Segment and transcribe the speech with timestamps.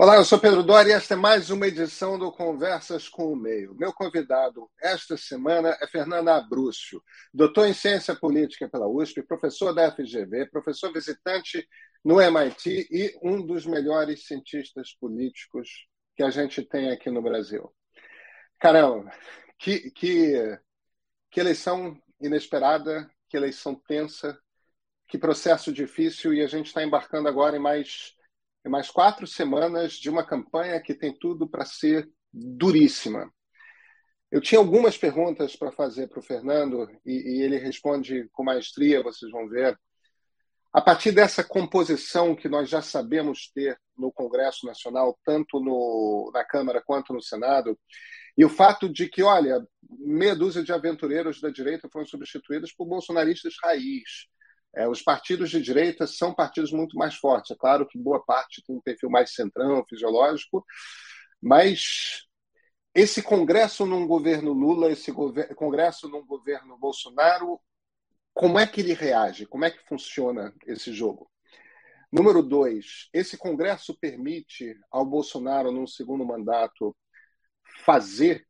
[0.00, 3.36] Olá, eu sou Pedro Dória e esta é mais uma edição do Conversas com o
[3.36, 3.74] Meio.
[3.74, 7.02] Meu convidado esta semana é Fernando Abrúcio,
[7.34, 11.66] doutor em Ciência Política pela USP, professor da FGV, professor visitante
[12.04, 17.68] no MIT e um dos melhores cientistas políticos que a gente tem aqui no Brasil.
[18.60, 19.10] Caramba,
[19.58, 20.60] que, que,
[21.28, 24.38] que eleição inesperada, que eleição tensa,
[25.08, 28.16] que processo difícil e a gente está embarcando agora em mais
[28.66, 33.30] mais quatro semanas de uma campanha que tem tudo para ser duríssima.
[34.30, 39.02] Eu tinha algumas perguntas para fazer para o Fernando e, e, ele responde com maestria,
[39.02, 39.78] vocês vão ver.
[40.70, 46.44] A partir dessa composição que nós já sabemos ter no Congresso Nacional, tanto no, na
[46.44, 47.78] Câmara quanto no Senado,
[48.36, 49.66] e o fato de que, olha,
[49.98, 54.28] meia dúzia de aventureiros da direita foram substituídos por bolsonaristas raiz,
[54.78, 57.50] é, os partidos de direita são partidos muito mais fortes.
[57.50, 60.64] É claro que boa parte tem um perfil mais centrão, fisiológico,
[61.42, 62.24] mas
[62.94, 67.60] esse Congresso num governo Lula, esse Congresso num governo Bolsonaro,
[68.32, 69.46] como é que ele reage?
[69.46, 71.28] Como é que funciona esse jogo?
[72.12, 76.96] Número dois, esse Congresso permite ao Bolsonaro, num segundo mandato,
[77.84, 78.46] fazer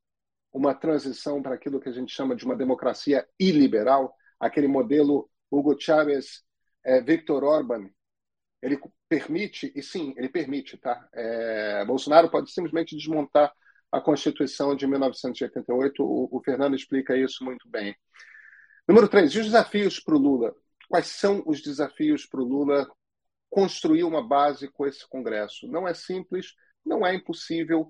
[0.53, 5.78] uma transição para aquilo que a gente chama de uma democracia iliberal, aquele modelo Hugo
[5.78, 6.42] Chávez,
[6.84, 7.91] é, Orban,
[8.62, 11.08] ele permite, e sim, ele permite, tá?
[11.14, 13.52] É, Bolsonaro pode simplesmente desmontar
[13.91, 17.96] a Constituição de 1988, o, o Fernando explica isso muito bem.
[18.86, 20.54] Número três, e os desafios para o Lula?
[20.88, 22.91] Quais são os desafios para o Lula
[23.50, 25.66] construir uma base com esse Congresso?
[25.69, 26.54] Não é simples,
[26.84, 27.88] não é impossível,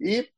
[0.00, 0.30] e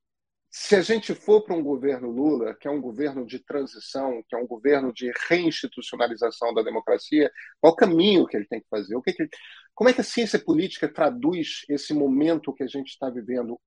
[0.50, 4.34] se a gente for para um governo Lula, que é um governo de transição, que
[4.34, 8.96] é um governo de reinstitucionalização da democracia, qual o caminho que ele tem que fazer?
[8.96, 9.28] O que, que
[9.72, 13.60] como é que a ciência política traduz esse momento que a gente está vivendo?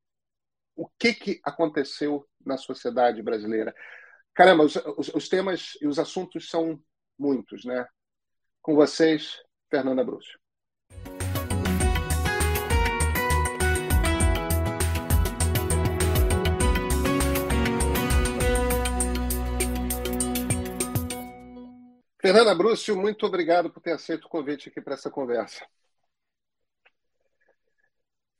[0.75, 3.73] O que, que aconteceu na sociedade brasileira?
[4.33, 6.77] Caramba, os, os, os temas e os assuntos são
[7.17, 7.87] muitos, né?
[8.61, 10.42] Com vocês, Fernanda Brúcio.
[22.25, 25.67] Fernanda Brúcio, muito obrigado por ter aceito o convite aqui para essa conversa.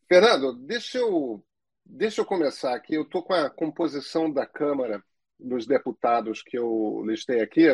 [0.07, 1.45] Fernando, deixa eu,
[1.83, 2.95] deixa eu começar aqui.
[2.95, 5.03] Eu estou com a composição da Câmara
[5.37, 7.65] dos Deputados que eu listei aqui.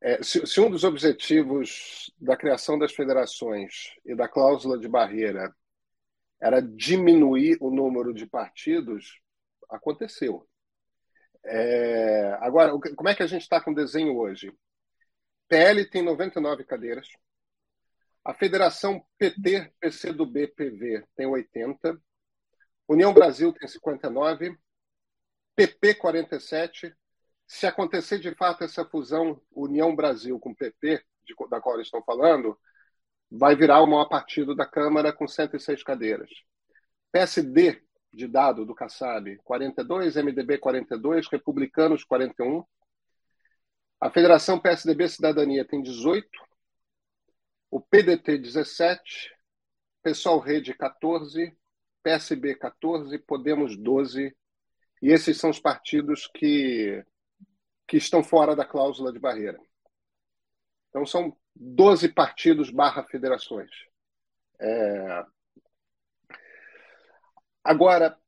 [0.00, 5.52] É, se, se um dos objetivos da criação das federações e da cláusula de barreira
[6.40, 9.20] era diminuir o número de partidos,
[9.68, 10.46] aconteceu.
[11.44, 14.52] É, agora, como é que a gente está com o desenho hoje?
[15.48, 17.08] PL tem 99 cadeiras.
[18.24, 22.00] A Federação PT, PCdoB, PV tem 80.
[22.88, 24.56] União Brasil tem 59.
[25.54, 26.94] PP 47.
[27.46, 32.02] Se acontecer de fato essa fusão União Brasil com PP, de, da qual eles estão
[32.02, 32.58] falando,
[33.30, 36.30] vai virar o maior partido da Câmara com 106 cadeiras.
[37.12, 37.82] PSD
[38.14, 42.64] de dado do Kassab, 42, MDB 42, Republicanos 41.
[44.00, 46.28] A Federação PSDB Cidadania tem 18,
[47.70, 49.34] o PDT 17,
[50.02, 51.56] Pessoal Rede 14,
[52.02, 54.36] PSB 14, Podemos 12,
[55.02, 57.04] e esses são os partidos que,
[57.88, 59.58] que estão fora da cláusula de barreira.
[60.88, 63.70] Então são 12 partidos barra federações.
[64.60, 65.26] É,
[67.64, 68.18] Agora,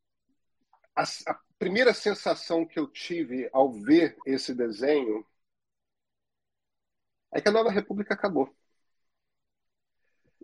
[0.97, 5.25] a, a primeira sensação que eu tive ao ver esse desenho
[7.33, 8.51] é que a Nova República acabou.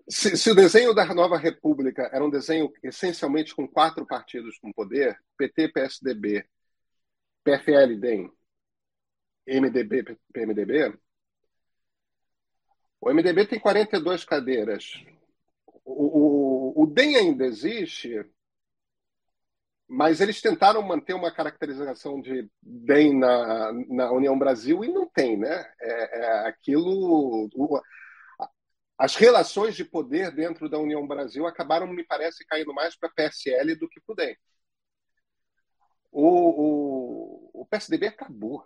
[0.09, 4.73] Se, se, o desenho da Nova República era um desenho essencialmente com quatro partidos com
[4.73, 6.47] poder, PT, PSDB,
[7.45, 8.31] PFL, DEM,
[9.47, 10.99] MDB, PMDB,
[13.01, 15.03] o MDB tem 42 cadeiras.
[15.85, 18.25] O, o, o DEM ainda existe,
[19.95, 25.37] mas eles tentaram manter uma caracterização de bem na, na União Brasil e não tem,
[25.37, 25.71] né?
[25.79, 27.51] É, é aquilo.
[28.97, 33.75] as relações de poder dentro da União Brasil acabaram, me parece, caindo mais para PSL
[33.75, 34.37] do que para o DEM.
[36.11, 38.65] O, o, o PSDB acabou.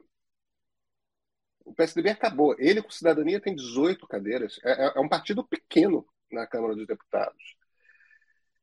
[1.64, 2.54] O PSDB acabou.
[2.56, 4.60] Ele, com cidadania, tem 18 cadeiras.
[4.62, 7.56] É, é, é um partido pequeno na Câmara dos Deputados.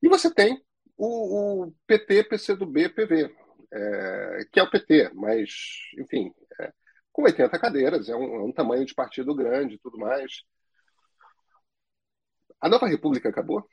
[0.02, 0.64] E você tem
[0.96, 3.34] o, o PT, PCdoB, PV,
[3.72, 5.50] é, que é o PT, mas,
[5.98, 6.72] enfim, é,
[7.12, 10.42] com 80 cadeiras, é um, é um tamanho de partido grande e tudo mais.
[12.60, 13.68] A nova república acabou?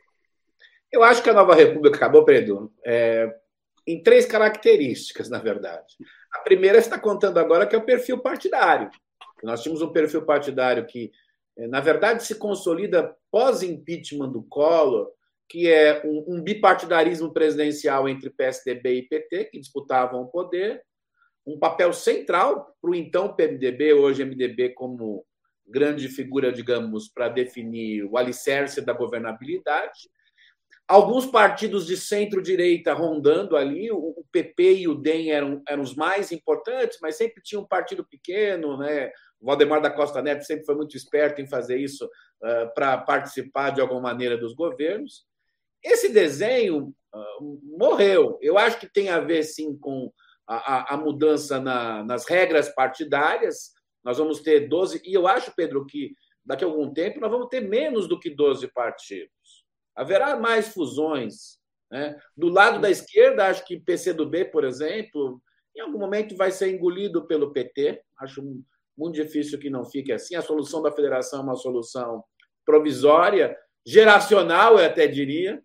[0.91, 3.33] Eu acho que a nova República acabou, Pedro, é,
[3.87, 5.95] em três características, na verdade.
[6.33, 8.89] A primeira está contando agora, que é o perfil partidário.
[9.41, 11.11] Nós tínhamos um perfil partidário que,
[11.57, 15.09] é, na verdade, se consolida pós-impeachment do Collor,
[15.51, 20.81] que é um, um, bipartidarismo presidencial entre PSDB e PT, que disputavam o poder,
[21.45, 25.25] um papel central para o então PMDB, hoje MDB, como
[25.67, 30.09] grande figura, digamos, para definir o alicerce da governabilidade.
[30.87, 36.31] Alguns partidos de centro-direita rondando ali, o PP e o DEM eram, eram os mais
[36.31, 39.11] importantes, mas sempre tinha um partido pequeno, né?
[39.41, 43.71] O Valdemar da Costa Neto sempre foi muito esperto em fazer isso uh, para participar
[43.71, 45.29] de alguma maneira dos governos.
[45.83, 48.37] Esse desenho uh, morreu.
[48.41, 50.11] Eu acho que tem a ver, sim, com
[50.47, 53.71] a, a, a mudança na, nas regras partidárias.
[54.03, 56.13] Nós vamos ter 12, e eu acho, Pedro, que
[56.45, 59.65] daqui a algum tempo nós vamos ter menos do que 12 partidos.
[59.95, 61.59] Haverá mais fusões.
[61.89, 62.19] Né?
[62.35, 65.41] Do lado da esquerda, acho que PCdoB, por exemplo,
[65.75, 68.01] em algum momento vai ser engolido pelo PT.
[68.19, 68.41] Acho
[68.97, 70.35] muito difícil que não fique assim.
[70.35, 72.23] A solução da federação é uma solução
[72.65, 75.61] provisória, geracional, eu até diria.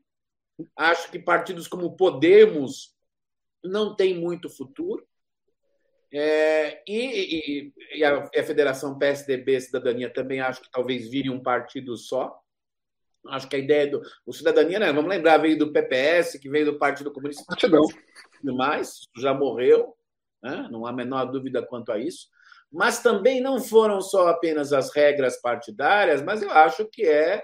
[0.77, 2.95] Acho que partidos como Podemos
[3.63, 5.07] não têm muito futuro.
[6.13, 11.97] É, e, e, e a, Federação PSDB Cidadania também acho que talvez vire um partido
[11.97, 12.39] só.
[13.29, 16.67] Acho que a ideia do o Cidadania, né, vamos lembrar, veio do PPS, que veio
[16.67, 17.45] do Partido Comunista.
[17.47, 17.83] Partidão.
[18.43, 19.97] Demais, já morreu,
[20.43, 20.69] né?
[20.71, 22.29] não há a menor dúvida quanto a isso.
[22.71, 27.43] Mas também não foram só apenas as regras partidárias, mas eu acho que é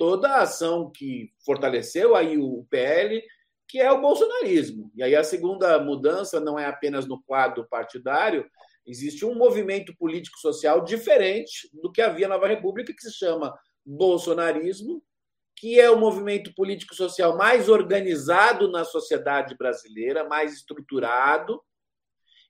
[0.00, 3.22] toda a ação que fortaleceu aí o PL,
[3.68, 4.90] que é o bolsonarismo.
[4.94, 8.50] E aí a segunda mudança não é apenas no quadro partidário,
[8.86, 13.54] existe um movimento político-social diferente do que havia na Nova República, que se chama
[13.84, 15.02] bolsonarismo,
[15.54, 21.62] que é o movimento político-social mais organizado na sociedade brasileira, mais estruturado,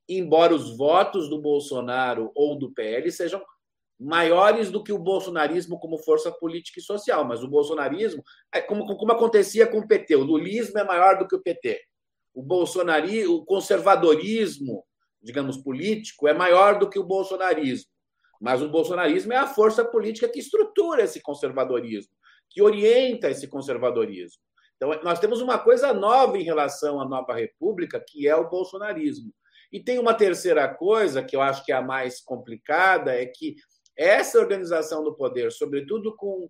[0.08, 3.43] embora os votos do Bolsonaro ou do PL sejam
[4.00, 7.23] maiores do que o bolsonarismo como força política e social.
[7.25, 11.29] Mas o bolsonarismo, é como, como acontecia com o PT, o lulismo é maior do
[11.29, 11.79] que o PT.
[12.32, 14.85] O bolsonarismo, o conservadorismo,
[15.23, 17.91] digamos, político é maior do que o bolsonarismo.
[18.41, 22.12] Mas o bolsonarismo é a força política que estrutura esse conservadorismo,
[22.49, 24.41] que orienta esse conservadorismo.
[24.76, 29.31] Então, nós temos uma coisa nova em relação à nova república, que é o bolsonarismo.
[29.70, 33.56] E tem uma terceira coisa, que eu acho que é a mais complicada, é que
[34.00, 36.49] essa organização do poder, sobretudo com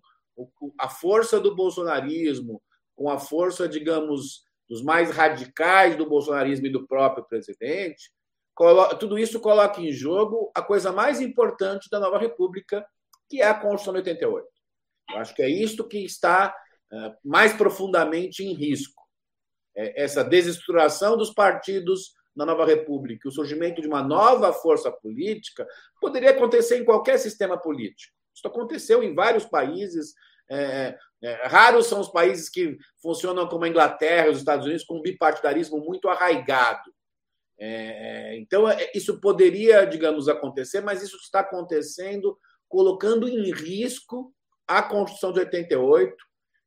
[0.79, 2.61] a força do bolsonarismo,
[2.95, 8.09] com a força, digamos, dos mais radicais do bolsonarismo e do próprio presidente,
[8.99, 12.85] tudo isso coloca em jogo a coisa mais importante da nova república,
[13.29, 14.47] que é a Constituição de 88.
[15.09, 16.55] Eu acho que é isto que está
[16.91, 19.03] eh, mais profundamente em risco.
[19.75, 25.67] É essa desestruturação dos partidos na nova república, o surgimento de uma nova força política,
[25.99, 28.13] poderia acontecer em qualquer sistema político.
[28.33, 30.13] Isso aconteceu em vários países.
[30.49, 34.85] É, é, raros são os países que funcionam como a Inglaterra e os Estados Unidos,
[34.85, 36.91] com um bipartidarismo muito arraigado.
[37.59, 42.37] É, então, é, isso poderia, digamos, acontecer, mas isso está acontecendo
[42.71, 44.33] colocando em risco
[44.65, 46.15] a Constituição de 88.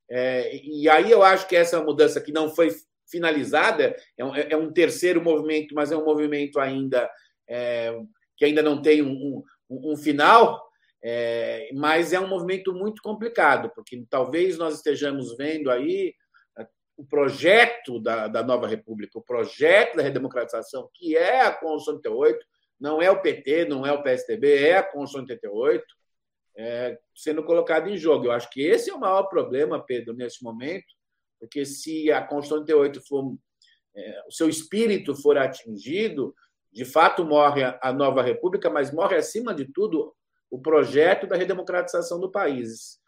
[0.09, 2.69] É, e aí eu acho que essa mudança que não foi
[3.09, 7.09] finalizada, é um, é um, terceiro movimento, mas é um movimento ainda
[7.47, 7.95] é,
[8.35, 10.61] que ainda não tem um, um, um final,
[11.03, 16.13] é, mas é um movimento muito complicado, porque talvez nós estejamos vendo aí
[16.57, 21.95] é, o projeto da, da nova república, o projeto da redemocratização, que é a Constituição
[21.95, 22.45] 88,
[22.79, 25.85] não é o PT, não é o PSDB, é a Constituição 88,
[26.57, 28.25] é, sendo colocado em jogo.
[28.25, 30.85] Eu acho que esse é o maior problema, Pedro, nesse momento,
[31.45, 33.37] porque se a Constituição 88 for,
[33.95, 36.35] é, o seu espírito for atingido,
[36.71, 40.13] de fato morre a nova república, mas morre acima de tudo
[40.49, 42.99] o projeto da redemocratização do país.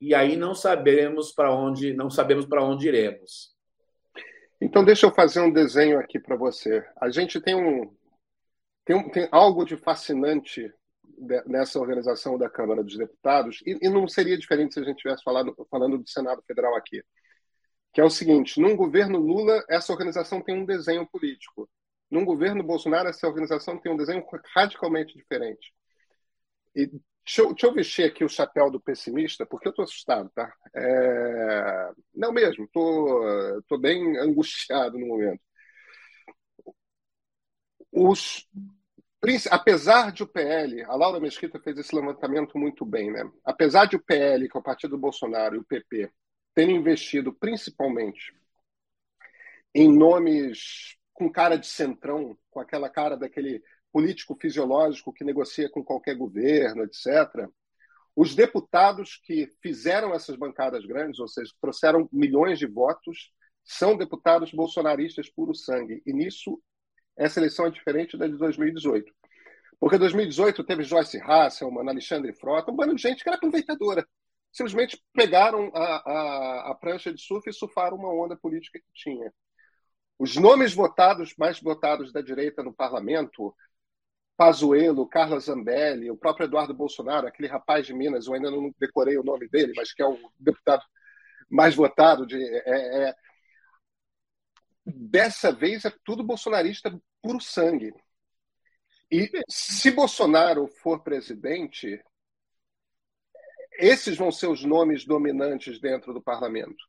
[0.00, 3.54] E aí não sabemos para onde, não sabemos para onde iremos.
[4.60, 6.84] Então deixa eu fazer um desenho aqui para você.
[7.00, 7.94] A gente tem um
[8.84, 10.72] tem, um, tem algo de fascinante
[11.46, 15.22] nessa organização da Câmara dos Deputados, e, e, não seria diferente se a gente estivesse
[15.22, 17.02] falando do Senado Federal aqui
[17.92, 21.68] que é o seguinte: num governo Lula, essa organização tem um desenho político.
[22.10, 25.72] Num governo Bolsonaro, essa organização tem um desenho radicalmente diferente.
[26.74, 26.86] E
[27.24, 30.52] deixa eu, deixa eu vestir aqui o chapéu do pessimista, porque eu estou assustado, tá?
[30.74, 31.92] É...
[32.14, 35.40] Não mesmo, estou tô, tô bem angustiado no momento.
[37.92, 38.46] Os
[39.50, 43.30] apesar de o PL, a Laura Mesquita fez esse levantamento muito bem, né?
[43.44, 46.10] Apesar de o PL, que é o partido do Bolsonaro, e o PP
[46.54, 48.34] tendo investido principalmente
[49.74, 55.84] em nomes com cara de centrão, com aquela cara daquele político fisiológico que negocia com
[55.84, 57.48] qualquer governo, etc.
[58.14, 63.32] Os deputados que fizeram essas bancadas grandes, ou seja, trouxeram milhões de votos,
[63.64, 66.02] são deputados bolsonaristas puro sangue.
[66.06, 66.60] E nisso,
[67.16, 69.12] essa eleição é diferente da de 2018.
[69.78, 74.06] Porque 2018 teve Joyce Hasselman, Alexandre Frota, um bando de gente que era aproveitadora.
[74.52, 79.32] Simplesmente pegaram a, a, a prancha de surf e surfaram uma onda política que tinha.
[80.18, 83.54] Os nomes votados, mais votados da direita no parlamento,
[84.36, 89.18] Pazuello, Carla Zambelli, o próprio Eduardo Bolsonaro, aquele rapaz de Minas, eu ainda não decorei
[89.18, 90.82] o nome dele, mas que é o deputado
[91.50, 92.26] mais votado.
[92.26, 93.14] De, é, é...
[94.84, 96.90] Dessa vez é tudo bolsonarista
[97.22, 97.92] puro sangue.
[99.10, 102.02] E se Bolsonaro for presidente,
[103.80, 106.84] esses vão ser os nomes dominantes dentro do parlamento.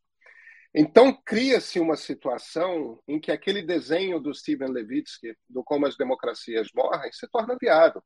[0.74, 6.70] Então, cria-se uma situação em que aquele desenho do Steven Levitsky, do como as democracias
[6.74, 8.02] morrem, se torna viável.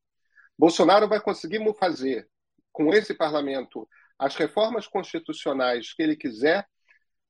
[0.57, 2.27] Bolsonaro vai conseguir fazer,
[2.71, 3.87] com esse parlamento,
[4.17, 6.65] as reformas constitucionais que ele quiser,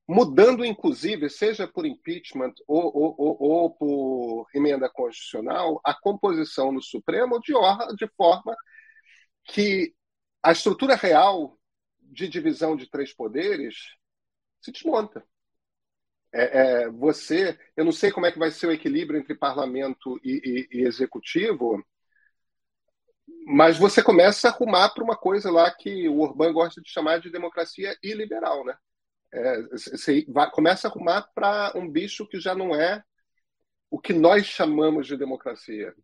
[0.07, 6.81] mudando, inclusive, seja por impeachment ou, ou, ou, ou por emenda constitucional, a composição no
[6.81, 7.53] Supremo de,
[7.97, 8.55] de forma
[9.45, 9.93] que
[10.45, 11.59] a estrutura real
[11.99, 13.95] de divisão de três poderes
[14.61, 15.25] se desmonta.
[16.31, 20.19] É, é, você, eu não sei como é que vai ser o equilíbrio entre parlamento
[20.23, 21.83] e, e, e executivo,
[23.47, 27.19] mas você começa a arrumar para uma coisa lá que o Orbán gosta de chamar
[27.19, 28.77] de democracia iliberal, né?
[29.33, 33.03] É, você vai, começa a arrumar para um bicho que já não é
[33.89, 35.95] o que nós chamamos de democracia.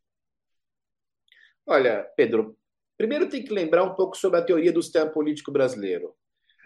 [1.66, 2.58] Olha, Pedro,
[3.02, 6.14] primeiro tem que lembrar um pouco sobre a teoria do sistema político brasileiro.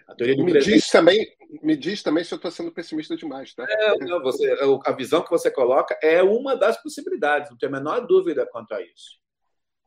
[0.05, 0.81] A teoria do me, presidente...
[0.81, 1.25] diz também,
[1.63, 3.65] me diz também se eu estou sendo pessimista demais, tá?
[3.67, 4.53] É, não, você,
[4.85, 8.73] a visão que você coloca é uma das possibilidades, não tenho a menor dúvida quanto
[8.73, 9.17] a isso.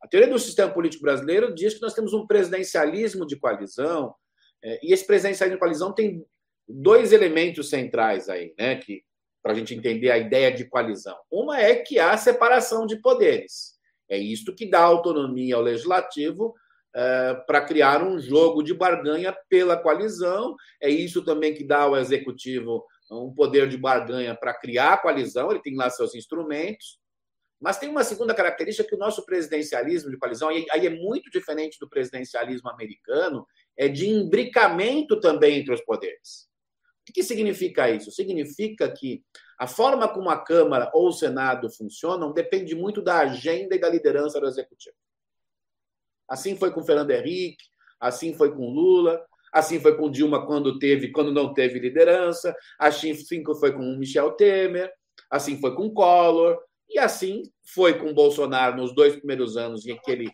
[0.02, 4.14] A teoria do sistema político brasileiro diz que nós temos um presidencialismo de coalizão,
[4.64, 6.24] é, e esse presidencialismo de coalizão tem
[6.66, 9.04] dois elementos centrais aí, né, que
[9.42, 11.16] para a gente entender a ideia de coalizão.
[11.30, 13.77] Uma é que há separação de poderes.
[14.08, 16.54] É isto que dá autonomia ao legislativo
[16.94, 20.56] é, para criar um jogo de barganha pela coalizão.
[20.80, 25.50] É isso também que dá ao executivo um poder de barganha para criar a coalizão.
[25.50, 26.98] Ele tem lá seus instrumentos.
[27.60, 31.76] Mas tem uma segunda característica que o nosso presidencialismo de coalizão, aí é muito diferente
[31.80, 33.44] do presidencialismo americano,
[33.76, 36.47] é de imbricamento também entre os poderes.
[37.08, 38.10] O que significa isso?
[38.10, 39.22] Significa que
[39.58, 43.88] a forma como a Câmara ou o Senado funcionam depende muito da agenda e da
[43.88, 44.96] liderança do Executivo.
[46.28, 47.64] Assim foi com Fernando Henrique,
[47.98, 53.14] assim foi com Lula, assim foi com Dilma quando teve, quando não teve liderança, assim
[53.14, 54.92] foi com Michel Temer,
[55.30, 57.42] assim foi com Collor, e assim
[57.74, 60.30] foi com Bolsonaro nos dois primeiros anos em que ele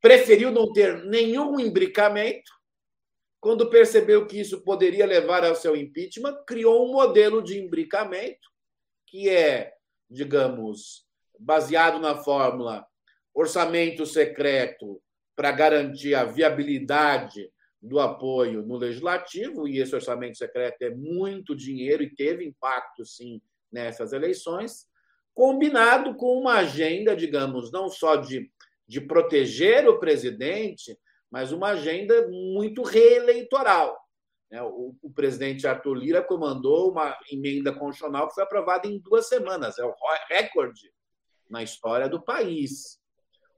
[0.00, 2.50] preferiu não ter nenhum imbricamento
[3.42, 8.48] quando percebeu que isso poderia levar ao seu impeachment, criou um modelo de imbricamento
[9.04, 9.74] que é,
[10.08, 11.04] digamos,
[11.40, 12.86] baseado na fórmula
[13.34, 15.02] orçamento secreto
[15.34, 17.50] para garantir a viabilidade
[17.82, 23.42] do apoio no legislativo, e esse orçamento secreto é muito dinheiro e teve impacto, sim,
[23.72, 24.86] nessas eleições,
[25.34, 28.48] combinado com uma agenda, digamos, não só de,
[28.86, 30.96] de proteger o presidente,
[31.32, 33.98] mas uma agenda muito reeleitoral.
[34.50, 34.62] Né?
[34.62, 39.78] O, o presidente Arthur Lira comandou uma emenda constitucional que foi aprovada em duas semanas,
[39.78, 39.94] é o
[40.28, 40.92] recorde
[41.48, 43.00] na história do país.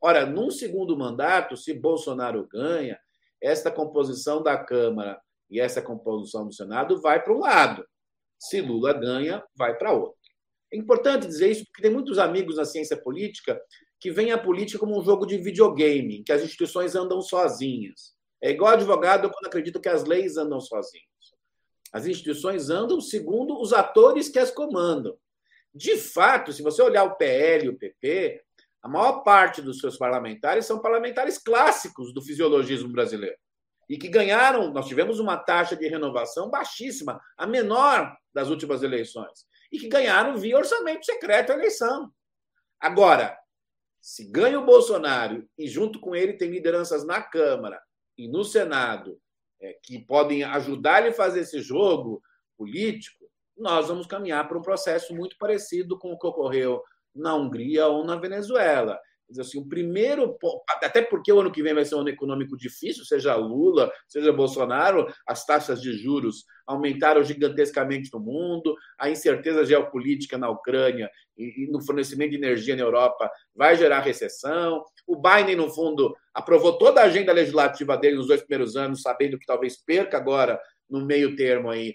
[0.00, 2.96] Ora, num segundo mandato, se Bolsonaro ganha,
[3.42, 7.84] esta composição da Câmara e essa composição do Senado vai para um lado.
[8.38, 10.18] Se Lula ganha, vai para outro.
[10.72, 13.60] É importante dizer isso porque tem muitos amigos na ciência política
[14.00, 18.14] que veem a política como um jogo de videogame, que as instituições andam sozinhas.
[18.42, 21.06] É igual advogado quando acredita que as leis andam sozinhas.
[21.92, 25.16] As instituições andam segundo os atores que as comandam.
[25.72, 28.42] De fato, se você olhar o PL e o PP,
[28.82, 33.36] a maior parte dos seus parlamentares são parlamentares clássicos do fisiologismo brasileiro.
[33.88, 39.46] E que ganharam, nós tivemos uma taxa de renovação baixíssima, a menor das últimas eleições.
[39.70, 42.10] E que ganharam via orçamento secreto a eleição.
[42.80, 43.38] Agora,
[44.04, 47.80] se ganha o Bolsonaro e junto com ele tem lideranças na Câmara
[48.18, 49.18] e no Senado
[49.58, 52.22] é, que podem ajudar ele a fazer esse jogo
[52.54, 53.24] político,
[53.56, 56.82] nós vamos caminhar para um processo muito parecido com o que ocorreu
[57.14, 59.00] na Hungria ou na Venezuela,
[59.38, 60.36] assim, o primeiro,
[60.82, 64.32] até porque o ano que vem vai ser um ano econômico difícil, seja Lula, seja
[64.32, 71.68] Bolsonaro, as taxas de juros aumentaram gigantescamente no mundo, a incerteza geopolítica na Ucrânia e,
[71.70, 74.82] no fornecimento de energia na Europa vai gerar recessão.
[75.06, 79.38] O Biden, no fundo, aprovou toda a agenda legislativa dele nos dois primeiros anos, sabendo
[79.38, 81.94] que talvez perca agora no meio termo aí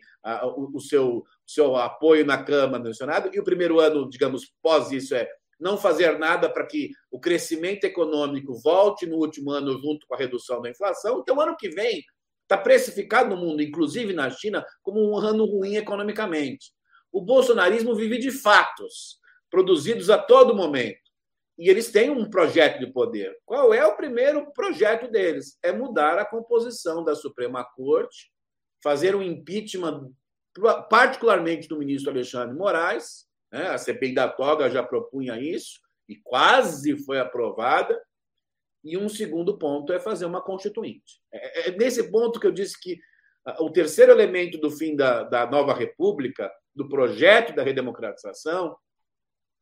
[0.56, 5.16] o, seu, seu apoio na Câmara, no Senado, e o primeiro ano, digamos, pós isso
[5.16, 5.28] é
[5.60, 10.18] não fazer nada para que o crescimento econômico volte no último ano junto com a
[10.18, 11.20] redução da inflação.
[11.20, 12.04] Então, ano que vem
[12.44, 16.72] está precificado no mundo, inclusive na China, como um ano ruim economicamente.
[17.12, 19.20] O bolsonarismo vive de fatos
[19.52, 21.10] produzidos a todo momento.
[21.58, 23.36] E eles têm um projeto de poder.
[23.46, 25.60] Qual é o primeiro projeto deles?
[25.62, 28.32] É mudar a composição da Suprema Corte,
[28.82, 30.10] fazer um impeachment,
[30.90, 33.68] particularmente do ministro Alexandre Moraes, né?
[33.70, 38.00] A CPI da toga já propunha isso e quase foi aprovada.
[38.84, 41.22] E um segundo ponto é fazer uma constituinte.
[41.34, 43.00] É, é, é nesse ponto que eu disse que
[43.60, 48.78] o terceiro elemento do fim da, da nova república, do projeto da redemocratização,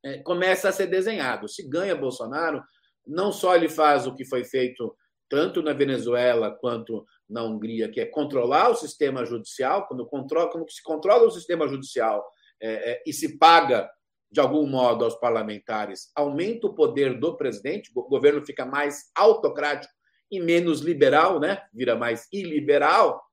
[0.04, 1.48] é, começa a ser desenhado.
[1.48, 2.64] Se ganha Bolsonaro,
[3.06, 4.96] não só ele faz o que foi feito
[5.30, 10.70] tanto na Venezuela quanto na Hungria, que é controlar o sistema judicial, quando, controla, quando
[10.72, 12.26] se controla o sistema judicial
[12.62, 13.90] é, é, e se paga
[14.30, 19.94] de algum modo aos parlamentares, aumenta o poder do presidente, o governo fica mais autocrático
[20.30, 21.66] e menos liberal, né?
[21.74, 23.24] vira mais iliberal.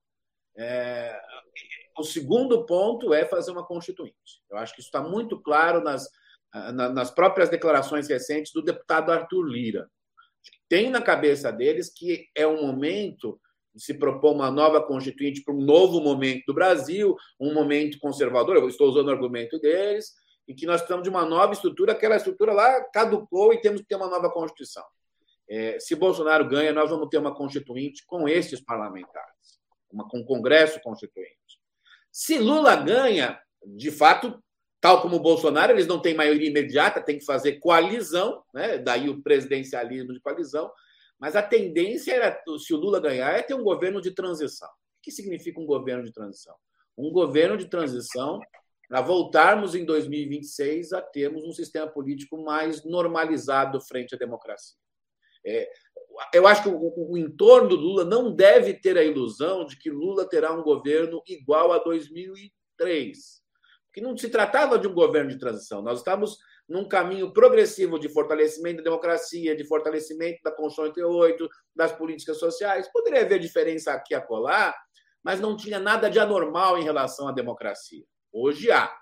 [0.57, 1.21] É...
[1.99, 4.43] O segundo ponto é fazer uma constituinte.
[4.51, 6.09] Eu acho que isso está muito claro nas,
[6.93, 9.89] nas próprias declarações recentes do deputado Arthur Lira.
[10.69, 13.41] Tem na cabeça deles que é um momento
[13.77, 18.69] se propor uma nova constituinte para um novo momento do Brasil, um momento conservador, eu
[18.69, 20.13] estou usando o argumento deles,
[20.47, 23.89] e que nós precisamos de uma nova estrutura, aquela estrutura lá caducou e temos que
[23.89, 24.85] ter uma nova Constituição.
[25.49, 30.25] É, se Bolsonaro ganha, nós vamos ter uma constituinte com esses parlamentares, uma, com um
[30.25, 31.35] Congresso Constituinte.
[32.11, 34.43] Se Lula ganha, de fato,
[34.81, 38.79] tal como Bolsonaro, eles não têm maioria imediata, tem que fazer coalizão, né?
[38.79, 40.71] daí o presidencialismo de coalizão,
[41.25, 44.69] mas a tendência era, se o Lula ganhar, é ter um governo de transição.
[44.69, 46.55] O que significa um governo de transição?
[46.99, 48.39] Um governo de transição
[48.87, 54.77] para voltarmos em 2026 a termos um sistema político mais normalizado frente à democracia.
[55.47, 55.67] É,
[56.35, 59.89] eu acho que o, o, entorno do Lula não deve ter a ilusão de que
[59.89, 63.43] Lula terá um governo igual a 2003,
[63.87, 65.81] porque não se tratava de um governo de transição.
[65.81, 66.37] Nós estamos
[66.69, 72.91] num caminho progressivo de fortalecimento da democracia, de fortalecimento da Constituição 88, das políticas sociais.
[72.93, 74.75] Poderia haver diferença aqui e acolá,
[75.23, 78.05] mas não tinha nada de anormal em relação à democracia.
[78.33, 78.93] Hoje há.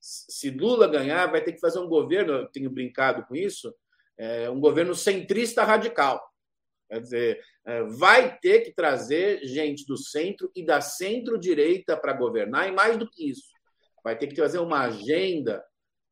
[0.00, 3.74] Se Lula ganhar, vai ter que fazer um governo, eu tenho brincado com isso,
[4.16, 6.22] é, um governo centrista radical.
[6.88, 12.68] Quer dizer, é, vai ter que trazer gente do centro e da centro-direita para governar,
[12.68, 13.48] e mais do que isso,
[14.04, 15.64] vai ter que trazer uma agenda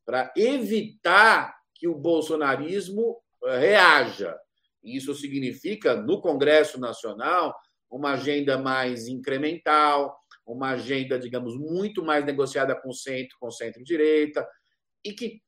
[0.07, 4.39] para evitar que o bolsonarismo eh, reaja.
[4.83, 7.55] Isso significa, no Congresso Nacional,
[7.91, 10.17] uma agenda mais incremental,
[10.47, 14.47] uma agenda, digamos, muito mais negociada com o centro, com centro-direita,
[15.05, 15.43] e que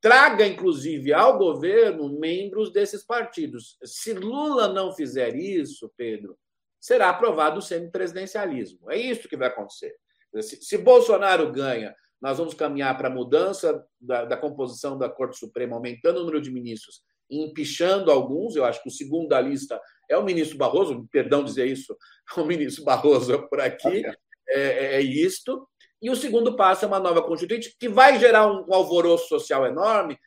[0.00, 3.76] traga, inclusive, ao governo membros desses partidos.
[3.84, 6.38] Se Lula não fizer isso, Pedro,
[6.80, 8.88] será aprovado o semipresidencialismo.
[8.90, 9.96] É isso que vai acontecer.
[10.40, 15.76] Se Bolsonaro ganha nós vamos caminhar para a mudança da, da, composição da Corte Suprema,
[15.76, 18.56] aumentando o número de ministros e empichando alguns.
[18.56, 21.96] Eu acho que o segundo da lista é o ministro Barroso, perdão dizer isso,
[22.36, 24.04] o ministro Barroso por aqui,
[24.48, 25.68] é, é, é isto.
[26.00, 29.66] E o segundo passo é uma nova Constituinte, que vai gerar um, um alvoroço social
[29.66, 30.18] enorme,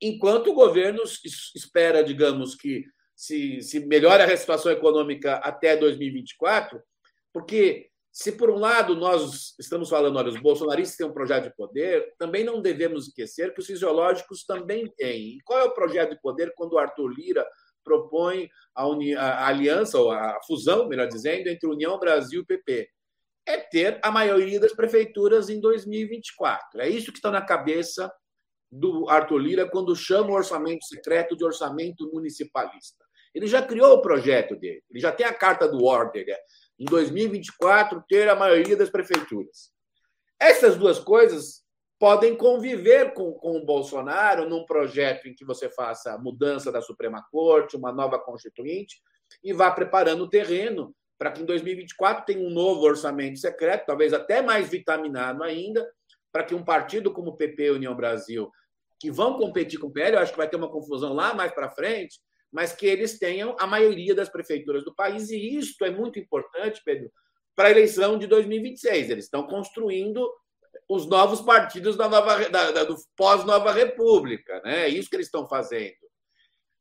[0.00, 1.00] enquanto o governo
[1.54, 6.82] espera, digamos, que se, se melhore a situação econômica até 2024,
[7.32, 11.56] porque se, por um lado, nós estamos falando, olha, os bolsonaristas têm um projeto de
[11.56, 15.38] poder, também não devemos esquecer que os fisiológicos também têm.
[15.38, 17.46] E qual é o projeto de poder quando o Arthur Lira
[17.82, 19.14] propõe a, uni...
[19.14, 22.86] a aliança, ou a fusão, melhor dizendo, entre União Brasil e PP?
[23.46, 26.82] É ter a maioria das prefeituras em 2024.
[26.82, 28.12] É isso que está na cabeça
[28.70, 33.02] do Arthur Lira quando chama o orçamento secreto de orçamento municipalista.
[33.34, 36.26] Ele já criou o projeto dele, ele já tem a carta do Order,
[36.78, 39.70] em 2024, ter a maioria das prefeituras.
[40.40, 41.62] Essas duas coisas
[41.98, 46.82] podem conviver com, com o Bolsonaro num projeto em que você faça a mudança da
[46.82, 49.00] Suprema Corte, uma nova Constituinte,
[49.42, 54.12] e vá preparando o terreno para que em 2024 tenha um novo orçamento secreto, talvez
[54.12, 55.88] até mais vitaminado ainda,
[56.32, 58.50] para que um partido como o PP União Brasil,
[58.98, 61.52] que vão competir com o PL, eu acho que vai ter uma confusão lá mais
[61.52, 62.18] para frente,
[62.52, 66.82] mas que eles tenham a maioria das prefeituras do país, e isto é muito importante,
[66.84, 67.10] Pedro,
[67.56, 69.10] para a eleição de 2026.
[69.10, 70.30] Eles estão construindo
[70.88, 74.60] os novos partidos da nova, da, da, do pós-Nova República.
[74.64, 74.82] Né?
[74.82, 75.94] É isso que eles estão fazendo.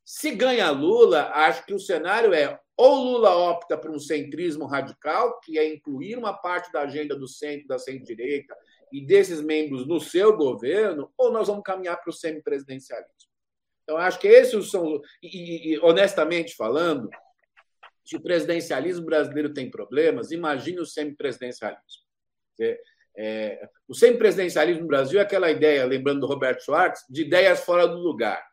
[0.03, 5.39] Se ganha Lula, acho que o cenário é ou Lula opta por um centrismo radical,
[5.41, 8.55] que é incluir uma parte da agenda do centro, da centro-direita
[8.91, 13.30] e desses membros no seu governo, ou nós vamos caminhar para o semipresidencialismo.
[13.83, 15.01] Então, acho que esses são.
[15.21, 17.09] E, e, honestamente falando,
[18.05, 22.03] se o presidencialismo brasileiro tem problemas, imagine o semipresidencialismo.
[23.17, 27.87] É, o semipresidencialismo no Brasil é aquela ideia, lembrando do Roberto Schwartz, de ideias fora
[27.87, 28.45] do lugar.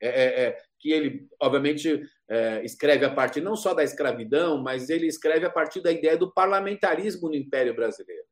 [0.00, 4.90] É, é, é que ele, obviamente, é, escreve a partir não só da escravidão, mas
[4.90, 8.24] ele escreve a partir da ideia do parlamentarismo no Império Brasileiro,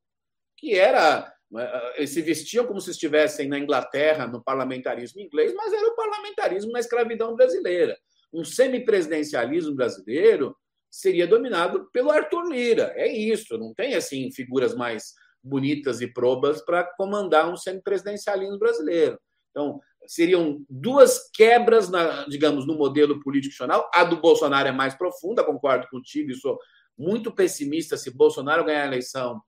[0.57, 1.33] que era.
[1.59, 5.97] É, eles se vestiam como se estivessem na Inglaterra, no parlamentarismo inglês, mas era o
[5.97, 7.97] parlamentarismo na escravidão brasileira.
[8.33, 10.57] Um semipresidencialismo brasileiro
[10.91, 12.93] seria dominado pelo Arthur Lira.
[12.97, 15.13] É isso, não tem assim figuras mais
[15.43, 19.19] bonitas e probas para comandar um semipresidencialismo brasileiro.
[19.51, 23.91] Então, seriam duas quebras, na, digamos, no modelo político institucional.
[23.95, 26.59] A do Bolsonaro é mais profunda, concordo contigo, e sou
[26.99, 29.41] muito pessimista se Bolsonaro ganhar a eleição.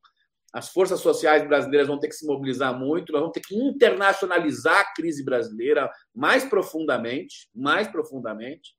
[0.53, 4.81] As forças sociais brasileiras vão ter que se mobilizar muito, nós vamos ter que internacionalizar
[4.81, 8.75] a crise brasileira mais profundamente, mais profundamente.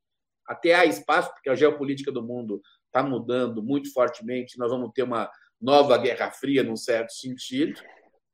[0.47, 5.03] Até há espaço, porque a geopolítica do mundo está mudando muito fortemente, nós vamos ter
[5.03, 5.30] uma
[5.62, 7.80] nova Guerra Fria, num certo sentido,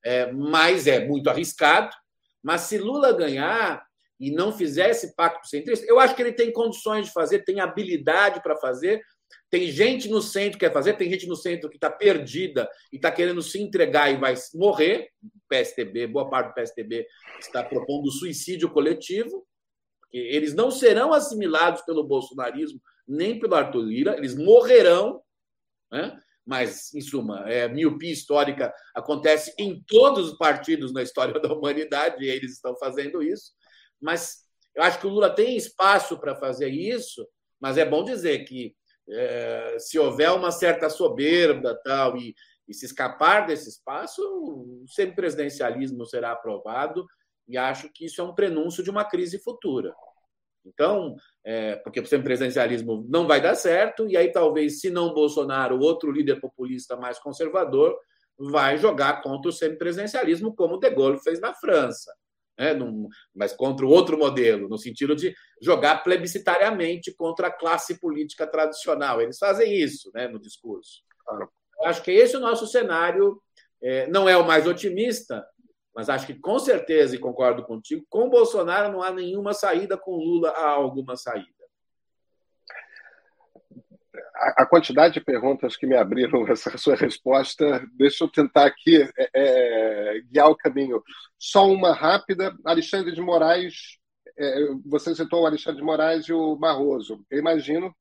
[0.04, 1.94] é, mas é muito arriscado.
[2.42, 3.84] Mas se Lula ganhar
[4.20, 7.60] e não fizer esse pacto centrista, eu acho que ele tem condições de fazer, tem
[7.60, 9.02] habilidade para fazer.
[9.50, 12.96] Tem gente no centro que quer fazer, tem gente no centro que está perdida e
[12.96, 15.10] está querendo se entregar e vai morrer.
[15.50, 17.06] PSTB, boa parte do PSTB
[17.40, 19.46] está propondo suicídio coletivo.
[20.02, 25.22] Porque eles não serão assimilados pelo bolsonarismo nem pelo Arthur Lira, eles morrerão.
[25.92, 26.18] Né?
[26.46, 32.24] mas, em suma, é, miopia histórica acontece em todos os partidos na história da humanidade,
[32.24, 33.52] e eles estão fazendo isso.
[34.02, 34.44] Mas
[34.76, 37.26] eu acho que o Lula tem espaço para fazer isso,
[37.60, 38.76] mas é bom dizer que
[39.10, 42.34] é, se houver uma certa soberba tal e,
[42.68, 47.06] e se escapar desse espaço, o semipresidencialismo será aprovado,
[47.48, 49.94] e acho que isso é um prenúncio de uma crise futura.
[50.66, 55.80] Então, é, porque o semipresidencialismo não vai dar certo, e aí talvez, se não Bolsonaro,
[55.80, 57.98] outro líder populista mais conservador
[58.40, 62.14] vai jogar contra o semipresidencialismo, como De Gaulle fez na França.
[62.58, 62.74] Né?
[62.74, 68.46] Num, mas contra o outro modelo, no sentido de jogar plebiscitariamente contra a classe política
[68.46, 69.22] tradicional.
[69.22, 71.02] Eles fazem isso né, no discurso.
[71.84, 73.42] Acho que esse é o nosso cenário.
[73.82, 75.46] É, não é o mais otimista,
[75.94, 80.16] mas acho que com certeza, e concordo contigo, com Bolsonaro não há nenhuma saída, com
[80.16, 81.63] Lula há alguma saída.
[84.36, 89.30] A, quantidade de perguntas que me abriram essa sua resposta, deixa eu tentar aqui é,
[89.36, 91.04] é, guiar o caminho.
[91.38, 92.56] Só uma rápida.
[92.66, 94.00] Alexandre de Moraes,
[94.38, 97.24] é, você citou o Alexandre de Moraes e o Barroso.
[97.30, 97.96] Eu imagino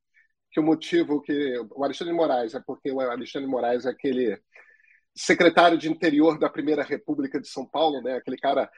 [0.50, 1.58] que o motivo que.
[1.70, 4.40] O Alexandre de Moraes é porque o Alexandre de Moraes é aquele
[5.14, 8.14] secretário de interior da Primeira República de São Paulo, né?
[8.16, 8.70] Aquele cara,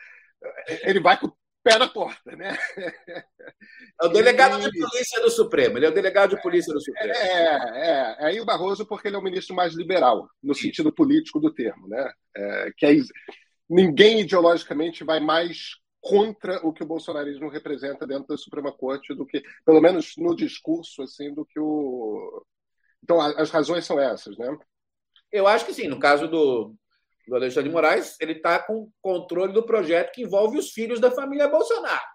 [0.83, 1.33] ele vai com
[1.65, 2.57] pé na porta, né?
[4.01, 4.71] É o delegado e...
[4.71, 5.79] de polícia do Supremo.
[5.79, 7.13] Ele é o delegado de polícia do Supremo.
[7.13, 8.17] É, é.
[8.27, 11.89] Aí o Barroso, porque ele é o ministro mais liberal, no sentido político do termo,
[11.89, 12.13] né?
[12.37, 12.95] É, que é,
[13.69, 19.25] ninguém ideologicamente vai mais contra o que o bolsonarismo representa dentro da Suprema Corte do
[19.25, 22.45] que, pelo menos no discurso, assim, do que o.
[23.03, 24.55] Então, as razões são essas, né?
[25.33, 25.89] Eu acho que sim.
[25.89, 26.75] No caso do,
[27.27, 31.11] do Alexandre de Moraes, ele está com controle do projeto que envolve os filhos da
[31.11, 32.15] família Bolsonaro.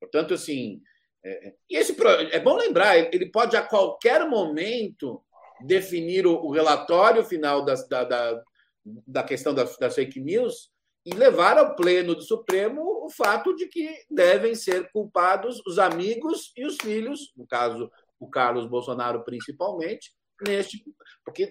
[0.00, 0.80] Portanto, assim.
[1.24, 1.96] É, e esse
[2.30, 5.24] é bom lembrar, ele pode a qualquer momento
[5.64, 8.42] definir o, o relatório final das, da, da,
[8.84, 10.70] da, questão das, das fake news
[11.04, 16.52] e levar ao pleno do Supremo o fato de que devem ser culpados os amigos
[16.56, 20.12] e os filhos, no caso o Carlos Bolsonaro principalmente,
[20.44, 20.84] neste.
[21.24, 21.50] Porque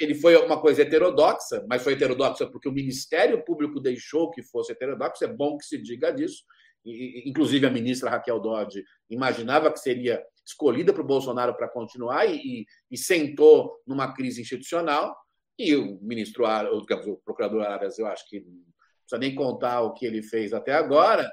[0.00, 4.72] ele foi uma coisa heterodoxa, mas foi heterodoxa porque o Ministério Público deixou que fosse
[4.72, 6.44] heterodoxo, é bom que se diga disso.
[6.84, 12.26] E, inclusive, a ministra Raquel Dodge imaginava que seria escolhida para o Bolsonaro para continuar
[12.26, 15.16] e, e, sentou numa crise institucional.
[15.58, 20.06] E o ministro, o, o procurador Arias, eu acho que precisa nem contar o que
[20.06, 21.30] ele fez até agora.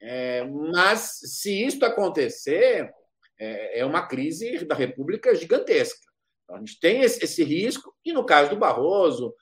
[0.00, 2.90] É, mas, se isso acontecer,
[3.38, 6.13] é, é uma crise da República gigantesca.
[6.50, 9.34] A gente tem esse, esse risco, e no caso do Barroso,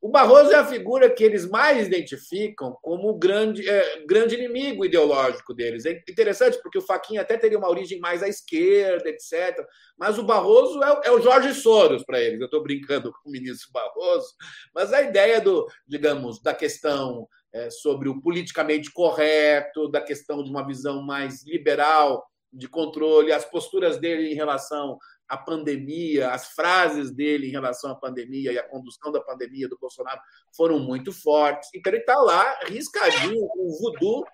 [0.00, 4.84] O Barroso é a figura que eles mais identificam como o grande, é, grande inimigo
[4.84, 5.86] ideológico deles.
[5.86, 9.66] É interessante porque o Faquinha até teria uma origem mais à esquerda, etc.
[9.98, 12.38] Mas o Barroso é, é o Jorge Soros para eles.
[12.38, 14.28] Eu estou brincando com o ministro Barroso,
[14.74, 20.50] mas a ideia do, digamos, da questão é, sobre o politicamente correto, da questão de
[20.50, 27.10] uma visão mais liberal de controle, as posturas dele em relação à pandemia, as frases
[27.10, 30.20] dele em relação à pandemia e à condução da pandemia do Bolsonaro
[30.56, 31.68] foram muito fortes.
[31.74, 34.24] Então ele está lá riscadinho com o voodoo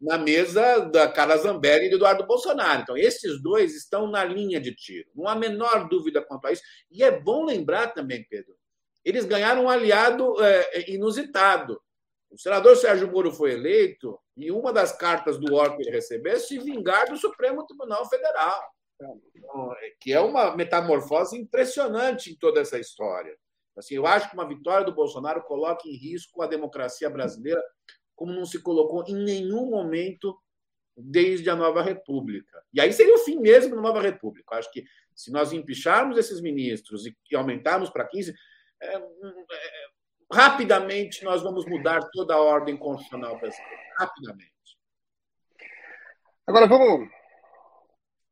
[0.00, 2.82] na mesa da Carla Zambelli e do Eduardo Bolsonaro.
[2.82, 6.62] Então esses dois estão na linha de tiro, não há menor dúvida quanto a isso.
[6.90, 8.54] E é bom lembrar também, Pedro,
[9.04, 11.80] eles ganharam um aliado é, inusitado.
[12.30, 16.34] O senador Sérgio Moro foi eleito e uma das cartas do órgão que ele recebeu
[16.34, 18.62] é se vingar do Supremo Tribunal Federal,
[20.00, 23.36] que é uma metamorfose impressionante em toda essa história.
[23.76, 27.62] Assim, eu acho que uma vitória do Bolsonaro coloca em risco a democracia brasileira
[28.14, 30.36] como não se colocou em nenhum momento
[30.96, 32.60] desde a Nova República.
[32.74, 34.54] E aí seria o fim mesmo da Nova República.
[34.54, 34.84] Eu acho que
[35.14, 38.34] se nós empicharmos esses ministros e aumentarmos para 15,
[38.82, 39.02] é, é,
[40.32, 43.82] rapidamente nós vamos mudar toda a ordem constitucional brasileira.
[43.96, 44.52] Rapidamente.
[46.44, 47.08] Agora vamos,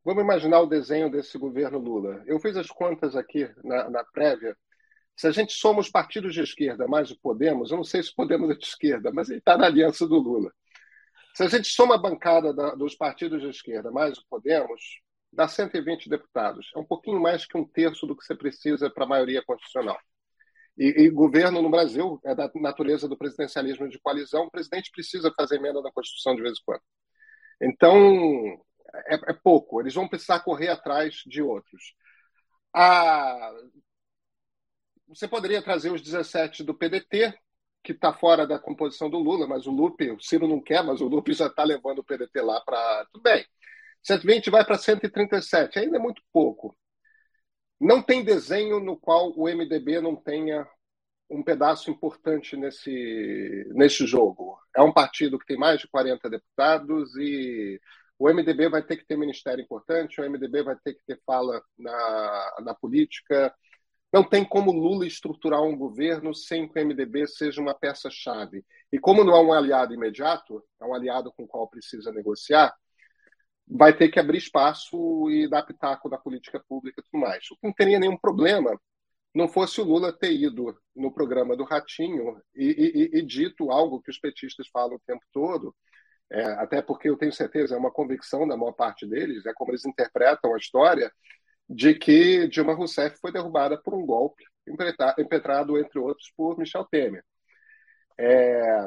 [0.06, 2.22] vamos imaginar o desenho desse governo Lula.
[2.26, 4.56] Eu fiz as contas aqui na, na prévia.
[5.16, 8.14] Se a gente soma os partidos de esquerda mais o Podemos, eu não sei se
[8.14, 10.52] Podemos é de esquerda, mas ele está na aliança do Lula.
[11.34, 14.80] Se a gente soma a bancada da, dos partidos de esquerda mais o Podemos,
[15.32, 16.70] dá 120 deputados.
[16.76, 19.98] É um pouquinho mais que um terço do que você precisa para a maioria constitucional.
[20.78, 24.44] E, e, governo no Brasil é da natureza do presidencialismo de coalizão.
[24.44, 26.82] O presidente precisa fazer emenda na Constituição de vez em quando.
[27.60, 28.60] Então,
[28.94, 29.80] é, é pouco.
[29.80, 31.94] Eles vão precisar correr atrás de outros.
[32.74, 33.52] A...
[35.08, 37.32] Você poderia trazer os 17 do PDT,
[37.82, 41.00] que está fora da composição do Lula, mas o Lupe, o Ciro não quer, mas
[41.00, 43.06] o Lupe já está levando o PDT lá para.
[43.12, 43.46] Tudo bem.
[44.02, 46.76] 120 vai para 137, ainda é muito pouco.
[47.80, 50.66] Não tem desenho no qual o MDB não tenha
[51.28, 54.58] um pedaço importante nesse, nesse jogo.
[54.74, 57.80] É um partido que tem mais de 40 deputados e
[58.18, 61.62] o MDB vai ter que ter ministério importante, o MDB vai ter que ter fala
[61.78, 63.54] na, na política.
[64.12, 68.64] Não tem como Lula estruturar um governo sem que o MDB seja uma peça-chave.
[68.90, 72.74] E como não é um aliado imediato, é um aliado com o qual precisa negociar,
[73.68, 77.44] vai ter que abrir espaço e dar pitaco da política pública e tudo mais.
[77.50, 78.80] O que não teria nenhum problema
[79.34, 84.00] não fosse o Lula ter ido no programa do Ratinho e, e, e dito algo
[84.00, 85.74] que os petistas falam o tempo todo,
[86.30, 89.70] é, até porque eu tenho certeza, é uma convicção da maior parte deles, é como
[89.70, 91.10] eles interpretam a história,
[91.68, 94.44] de que Dilma Rousseff foi derrubada por um golpe
[95.18, 97.24] impetrado, entre outros, por Michel Temer.
[98.18, 98.86] É,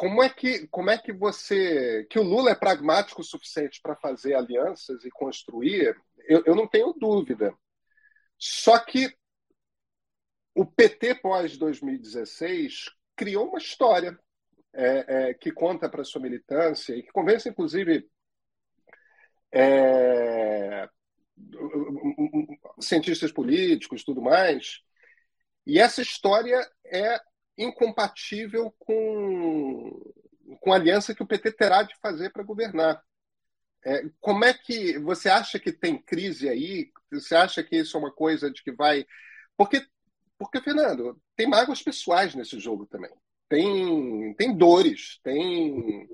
[0.00, 3.94] como é que como é que você que o Lula é pragmático o suficiente para
[3.96, 5.94] fazer alianças e construir?
[6.26, 7.54] Eu, eu não tenho dúvida.
[8.38, 9.14] Só que
[10.54, 14.18] o PT pós 2016 criou uma história
[14.72, 18.08] é, é, que conta para sua militância e que convence inclusive
[19.52, 20.88] é,
[22.80, 24.80] cientistas políticos, tudo mais.
[25.66, 27.20] E essa história é
[27.56, 30.12] incompatível com,
[30.60, 33.02] com a aliança que o PT terá de fazer para governar.
[33.84, 36.90] É, como é que você acha que tem crise aí?
[37.10, 39.06] Você acha que isso é uma coisa de que vai.
[39.56, 39.86] Porque,
[40.38, 43.10] porque Fernando, tem mágoas pessoais nesse jogo também.
[43.50, 46.08] Tem, tem dores, tem.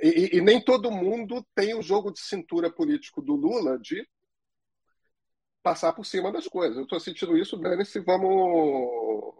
[0.00, 4.08] E, e, nem todo mundo tem o jogo de cintura político do Lula de
[5.62, 6.76] passar por cima das coisas.
[6.76, 9.34] Eu estou sentindo isso, Dani, se vamos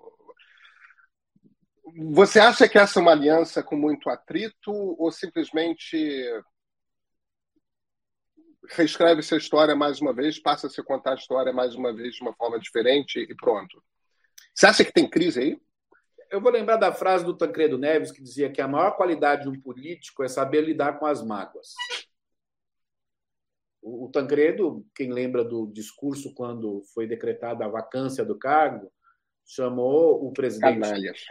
[1.97, 5.97] você acha que essa é uma aliança com muito atrito ou simplesmente
[8.71, 12.17] reescreve sua história mais uma vez, passa a se contar a história mais uma vez
[12.17, 13.81] de uma forma diferente e pronto?
[14.53, 15.61] Você acha que tem crise aí?
[16.35, 19.49] Eu vou lembrar da frase do Tancredo Neves que dizia que a maior qualidade de
[19.49, 21.75] um político é saber lidar com as mágoas.
[23.81, 28.91] O Tancredo, quem lembra do discurso quando foi decretada a vacância do cargo,
[29.47, 31.25] chamou o presidente canalhas.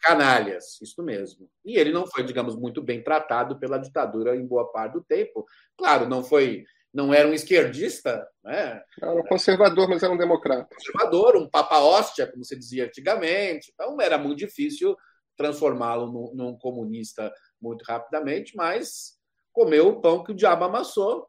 [0.00, 1.50] Canalhas, isso mesmo.
[1.62, 5.44] E ele não foi, digamos, muito bem tratado pela ditadura em boa parte do tempo.
[5.76, 6.64] Claro, não foi,
[6.98, 8.82] não era um esquerdista, né?
[9.00, 10.74] Era um conservador, mas era um democrata.
[10.74, 13.70] Conservador, um papa hóstia, como se dizia antigamente.
[13.72, 14.96] Então era muito difícil
[15.36, 17.32] transformá-lo num, num comunista
[17.62, 19.16] muito rapidamente, mas
[19.52, 21.28] comeu o pão que o diabo amassou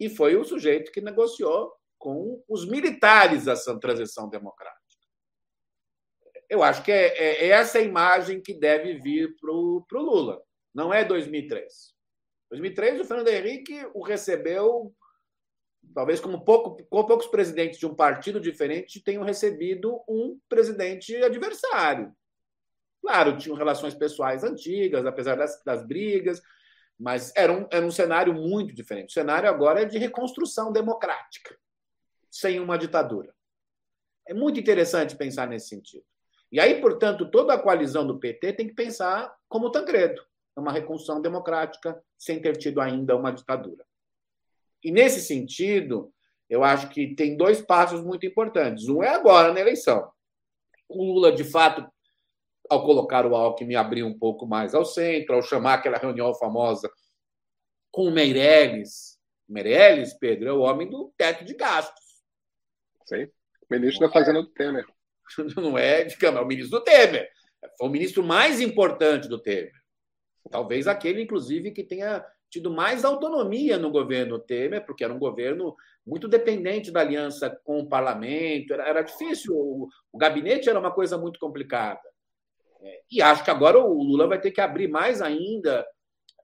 [0.00, 4.82] e foi o sujeito que negociou com os militares essa transição democrática.
[6.50, 10.42] Eu acho que é, é, é essa imagem que deve vir para o Lula.
[10.74, 11.94] Não é 2003.
[12.50, 14.92] 2003, o Fernando Henrique o recebeu,
[15.94, 22.14] talvez como, pouco, como poucos presidentes de um partido diferente tenham recebido um presidente adversário.
[23.02, 26.40] Claro, tinham relações pessoais antigas, apesar das, das brigas,
[26.98, 29.10] mas era um, era um cenário muito diferente.
[29.10, 31.56] O cenário agora é de reconstrução democrática,
[32.30, 33.34] sem uma ditadura.
[34.26, 36.04] É muito interessante pensar nesse sentido.
[36.50, 40.22] E aí, portanto, toda a coalizão do PT tem que pensar como Tancredo,
[40.56, 43.84] uma reconstrução democrática sem ter tido ainda uma ditadura.
[44.84, 46.12] E nesse sentido,
[46.48, 48.86] eu acho que tem dois passos muito importantes.
[48.86, 50.08] Um é agora na eleição.
[50.86, 51.90] O Lula, de fato,
[52.68, 56.90] ao colocar o Alckmin, abriu um pouco mais ao centro, ao chamar aquela reunião famosa
[57.90, 59.18] com o Meirelles.
[59.48, 62.04] Meirelles, Pedro, é o homem do teto de gastos.
[63.06, 63.28] Sim,
[63.70, 64.84] ministro da Fazenda do Temer.
[65.56, 67.30] Não é de Câmara, é o ministro do Temer.
[67.78, 69.72] Foi o ministro mais importante do Temer.
[70.50, 75.74] Talvez aquele, inclusive, que tenha tido mais autonomia no governo Temer, porque era um governo
[76.06, 80.92] muito dependente da aliança com o parlamento, era, era difícil, o, o, gabinete era uma
[80.92, 82.00] coisa muito complicada.
[82.80, 85.84] É, e acho que agora o Lula vai ter que abrir mais ainda.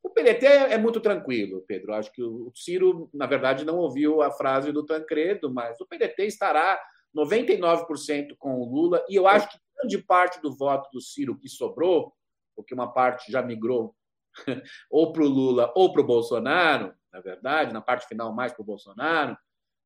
[0.02, 1.94] O PDT é, é muito tranquilo, Pedro.
[1.94, 6.24] Acho que o Ciro, na verdade, não ouviu a frase do Tancredo, mas o PDT
[6.24, 6.80] estará
[7.16, 11.48] 99% com o Lula, e eu acho que grande parte do voto do Ciro que
[11.48, 12.12] sobrou
[12.60, 13.94] porque uma parte já migrou
[14.90, 18.62] ou para o Lula ou para o Bolsonaro, na verdade, na parte final mais para
[18.62, 19.36] o Bolsonaro,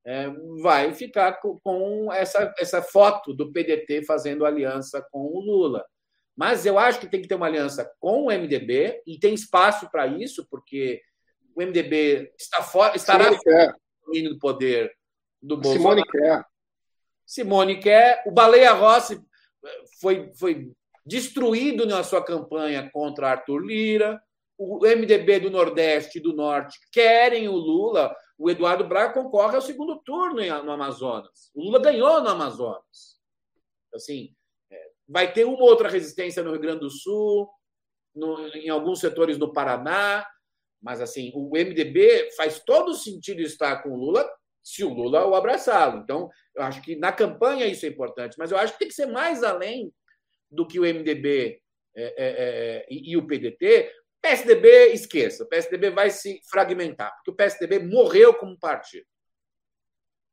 [0.05, 0.29] é,
[0.61, 5.85] vai ficar com, com, essa, essa foto do PDT fazendo aliança com o Lula.
[6.37, 9.89] Mas eu acho que tem que ter uma aliança com o MDB e tem espaço
[9.91, 11.01] para isso, porque
[11.55, 13.75] o MDB está fora, estará fora
[14.07, 14.93] do poder
[15.41, 16.01] do Bolsonaro.
[16.01, 16.45] Simone quer.
[17.25, 18.23] Simone quer.
[18.27, 19.23] O Baleia Rossi
[20.01, 20.73] foi, foi
[21.07, 24.21] destruído na sua campanha contra Arthur Lira.
[24.57, 28.15] O MDB do Nordeste e do Norte querem o Lula.
[28.39, 31.51] O Eduardo Braga concorre ao segundo turno no Amazonas.
[31.55, 33.21] O Lula ganhou no Amazonas.
[33.93, 34.35] Assim,
[34.71, 37.49] é, vai ter uma outra resistência no Rio Grande do Sul,
[38.15, 40.27] no, em alguns setores do Paraná,
[40.83, 44.29] mas assim, o MDB faz todo sentido estar com o Lula
[44.63, 46.01] se o Lula o abraçá-lo.
[46.01, 48.95] Então, eu acho que na campanha isso é importante, mas eu acho que tem que
[48.95, 49.93] ser mais além
[50.51, 51.61] do que o MDB
[51.97, 53.93] é, é, é, e, e o PDT,
[54.25, 55.45] PSDB, esqueça.
[55.45, 59.05] O PSDB vai se fragmentar, porque o PSDB morreu como partido.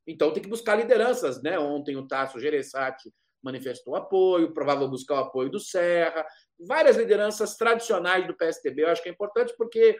[0.07, 1.43] Então tem que buscar lideranças.
[1.43, 1.59] Né?
[1.59, 6.25] Ontem o Tasso Gereissati manifestou apoio, provável buscar o apoio do Serra,
[6.57, 8.83] várias lideranças tradicionais do PSDB.
[8.83, 9.97] Eu acho que é importante porque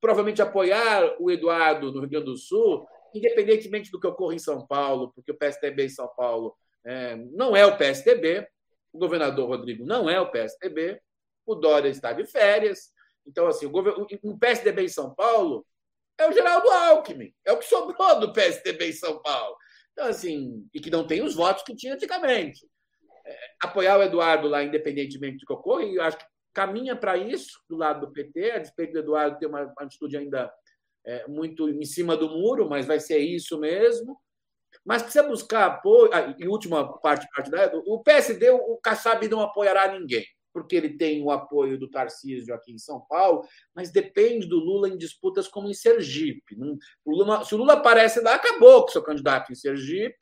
[0.00, 4.66] provavelmente apoiar o Eduardo no Rio Grande do Sul, independentemente do que ocorra em São
[4.66, 8.48] Paulo, porque o PSDB em São Paulo é, não é o PSDB,
[8.92, 11.00] o governador Rodrigo não é o PSDB,
[11.46, 12.97] o Dória está de férias.
[13.28, 14.06] Então, assim, o, govern...
[14.22, 15.64] o PSDB em São Paulo
[16.18, 19.56] é o Geraldo Alckmin, é o que sobrou do PSDB em São Paulo.
[19.92, 22.66] Então, assim, e que não tem os votos que tinha antigamente.
[23.24, 27.16] É, apoiar o Eduardo lá, independentemente do que ocorra, e eu acho que caminha para
[27.16, 30.52] isso do lado do PT, a despeito do Eduardo ter uma atitude ainda
[31.04, 34.18] é, muito em cima do muro, mas vai ser isso mesmo.
[34.84, 36.10] Mas precisa buscar apoio.
[36.12, 40.26] Ah, e última parte partidária: o PSD, o Kassab não apoiará ninguém,
[40.62, 44.88] porque ele tem o apoio do Tarcísio aqui em São Paulo, mas depende do Lula
[44.88, 46.56] em disputas como em Sergipe.
[47.04, 50.18] o Lula, se o Lula aparece lá, acabou com seu candidato em Sergipe.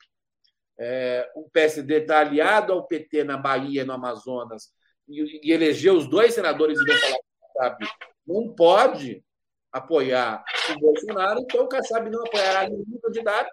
[0.79, 4.71] É, o PSD está aliado ao PT na Bahia no Amazonas
[5.07, 7.17] e, e elegeu os dois senadores e vão falar
[7.57, 7.87] sabe,
[8.25, 9.23] não pode
[9.71, 10.43] apoiar
[10.75, 13.49] o Bolsonaro, então o Kassab não apoiará nenhum candidato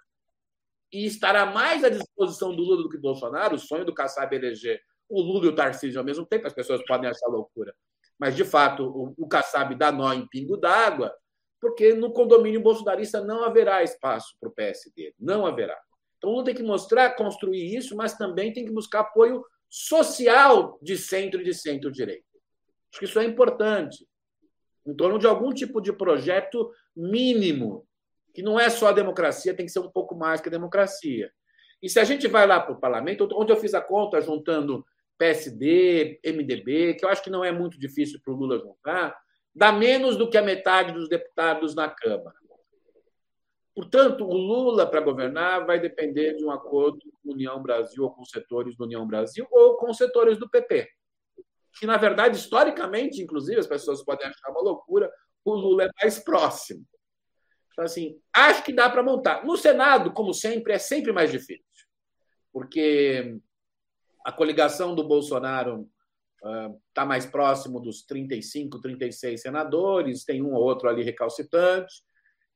[0.93, 4.35] e estará mais à disposição do Lula do que do Bolsonaro, o sonho do Kassab
[4.35, 7.75] é eleger o Lula e o Tarcísio ao mesmo tempo, as pessoas podem achar loucura.
[8.19, 11.15] Mas, de fato, o, o Kassab dá nó em pingo d'água,
[11.61, 15.15] porque no condomínio bolsonarista não haverá espaço para o PSD.
[15.19, 15.79] Não haverá.
[16.19, 20.79] Então, o Lula tem que mostrar, construir isso, mas também tem que buscar apoio social
[20.81, 22.25] de centro e de centro-direita.
[22.91, 24.07] Acho que isso é importante.
[24.87, 27.87] Em torno de algum tipo de projeto mínimo
[28.33, 31.31] que não é só a democracia, tem que ser um pouco mais que a democracia.
[31.81, 34.85] E se a gente vai lá para o parlamento, onde eu fiz a conta juntando
[35.19, 39.17] PSD, MDB, que eu acho que não é muito difícil para o Lula juntar,
[39.55, 42.37] dá menos do que a metade dos deputados na Câmara.
[43.75, 48.11] Portanto, o Lula, para governar, vai depender de um acordo com a União Brasil, ou
[48.11, 50.89] com setores da União Brasil, ou com setores do PP.
[51.79, 55.13] Que, na verdade, historicamente, inclusive, as pessoas podem achar uma loucura,
[55.45, 56.87] o Lula é mais próximo.
[57.73, 59.45] Então, assim, acho que dá para montar.
[59.45, 61.65] No Senado, como sempre, é sempre mais difícil,
[62.53, 63.41] porque
[64.25, 65.87] a coligação do Bolsonaro
[66.89, 72.03] está uh, mais próximo dos 35, 36 senadores, tem um ou outro ali recalcitrante.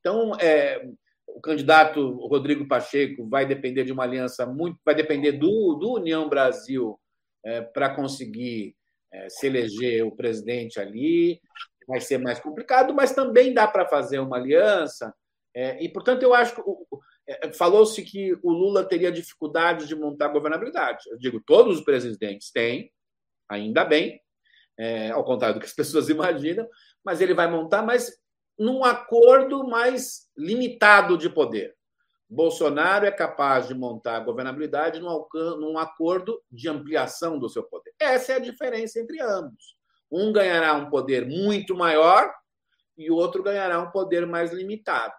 [0.00, 0.82] Então, é,
[1.26, 6.28] o candidato Rodrigo Pacheco vai depender de uma aliança muito, vai depender do, do União
[6.28, 6.98] Brasil
[7.44, 8.74] é, para conseguir
[9.12, 11.40] é, se eleger o presidente ali.
[11.86, 15.14] Vai ser mais complicado, mas também dá para fazer uma aliança.
[15.54, 16.64] É, e, portanto, eu acho que é,
[17.54, 21.04] falou-se que o Lula teria dificuldade de montar governabilidade.
[21.10, 22.90] Eu digo, todos os presidentes têm,
[23.48, 24.20] ainda bem,
[24.78, 26.68] é, ao contrário do que as pessoas imaginam,
[27.04, 28.12] mas ele vai montar, mas
[28.58, 31.76] num acordo mais limitado de poder.
[32.30, 35.26] Bolsonaro é capaz de montar a governabilidade num,
[35.58, 37.94] num acordo de ampliação do seu poder.
[37.98, 39.76] Essa é a diferença entre ambos.
[40.10, 42.30] Um ganhará um poder muito maior
[42.98, 45.14] e o outro ganhará um poder mais limitado.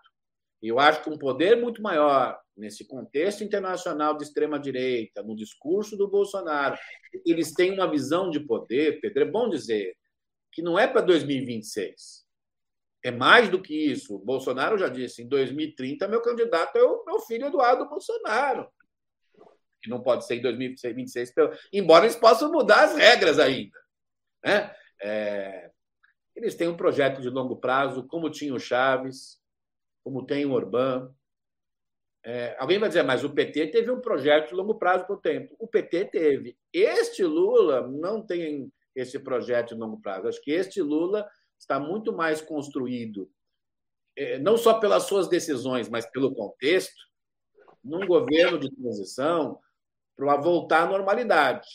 [0.62, 5.96] Eu acho que um poder muito maior nesse contexto internacional de extrema direita, no discurso
[5.96, 6.78] do Bolsonaro,
[7.26, 9.96] eles têm uma visão de poder, Pedro, é bom dizer,
[10.52, 12.28] que não é para 2026.
[13.02, 14.16] É mais do que isso.
[14.16, 18.68] O Bolsonaro já disse, em 2030 meu candidato é o meu filho Eduardo Bolsonaro.
[19.82, 21.34] Que não pode ser em 2026,
[21.72, 23.78] embora eles possam mudar as regras ainda.
[24.44, 24.76] Né?
[25.02, 25.72] É...
[26.36, 29.40] Eles têm um projeto de longo prazo, como tinha o Chaves,
[30.10, 31.14] como tem o Orbán.
[32.26, 35.22] É, alguém vai dizer, mas o PT teve um projeto de longo prazo para o
[35.22, 35.56] tempo.
[35.60, 36.58] O PT teve.
[36.74, 40.28] Este Lula não tem esse projeto de longo prazo.
[40.28, 41.30] Acho que este Lula
[41.60, 43.30] está muito mais construído,
[44.16, 47.00] é, não só pelas suas decisões, mas pelo contexto,
[47.84, 49.60] num governo de transição
[50.16, 51.68] para voltar à normalidade.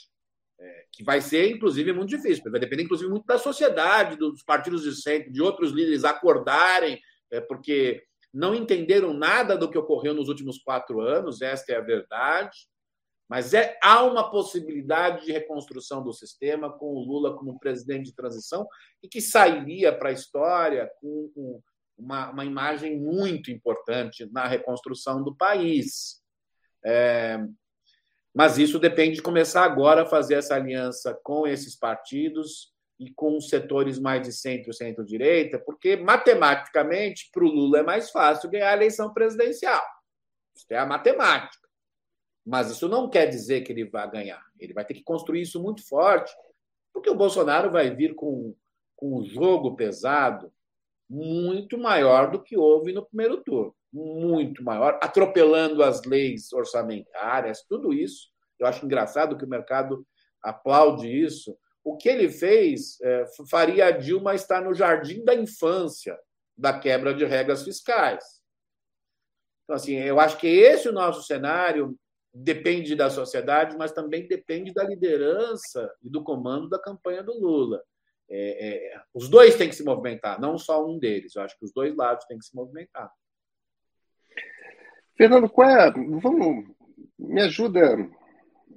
[0.58, 4.82] É, que vai ser, inclusive, muito difícil, vai depender, inclusive, muito da sociedade, dos partidos
[4.82, 8.04] de centro, de outros líderes acordarem, é, porque
[8.34, 12.68] não entenderam nada do que ocorreu nos últimos quatro anos, esta é a verdade.
[13.28, 18.14] Mas é, há uma possibilidade de reconstrução do sistema com o Lula como presidente de
[18.14, 18.66] transição
[19.02, 21.62] e que sairia para a história com, com
[21.96, 26.20] uma, uma, imagem muito importante na reconstrução do país.
[26.84, 27.38] É,
[28.34, 32.73] mas isso depende de começar agora a fazer essa aliança com esses partidos
[33.04, 38.50] e com setores mais de centro, centro-direita, porque matematicamente para o Lula é mais fácil
[38.50, 39.82] ganhar a eleição presidencial.
[40.56, 41.68] Isso é a matemática.
[42.46, 44.42] Mas isso não quer dizer que ele vai ganhar.
[44.58, 46.32] Ele vai ter que construir isso muito forte,
[46.92, 48.54] porque o Bolsonaro vai vir com,
[48.96, 50.52] com um jogo pesado
[51.08, 53.74] muito maior do que houve no primeiro turno.
[53.92, 58.28] Muito maior, atropelando as leis orçamentárias, tudo isso.
[58.58, 60.06] Eu acho engraçado que o mercado
[60.42, 66.18] aplaude isso, o que ele fez é, faria a Dilma estar no jardim da infância
[66.56, 68.24] da quebra de regras fiscais.
[69.64, 71.96] Então, assim, eu acho que esse é o nosso cenário
[72.32, 77.80] depende da sociedade, mas também depende da liderança e do comando da campanha do Lula.
[78.28, 81.36] É, é, os dois têm que se movimentar, não só um deles.
[81.36, 83.12] Eu acho que os dois lados têm que se movimentar.
[85.16, 85.92] Fernando, qual é?
[85.92, 86.66] Vamos,
[87.16, 87.96] me ajuda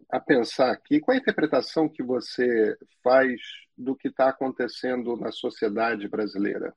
[0.10, 3.42] a pensar aqui qual a interpretação que você faz
[3.78, 6.76] do que está acontecendo na sociedade brasileira.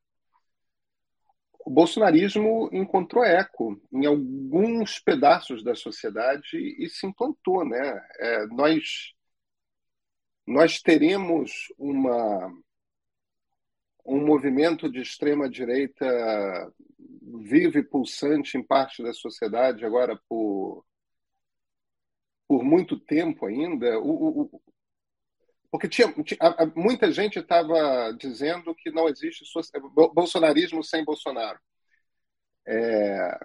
[1.64, 8.06] O bolsonarismo encontrou eco em alguns pedaços da sociedade e se implantou, né?
[8.18, 9.12] É, nós
[10.46, 12.52] nós teremos uma
[14.04, 16.04] um movimento de extrema direita
[17.42, 20.84] vivo e pulsante em parte da sociedade agora por
[22.50, 24.62] por muito tempo ainda, o, o,
[25.70, 26.40] porque tinha, tinha,
[26.74, 29.44] muita gente estava dizendo que não existe
[30.12, 31.60] bolsonarismo sem Bolsonaro.
[32.66, 33.38] É,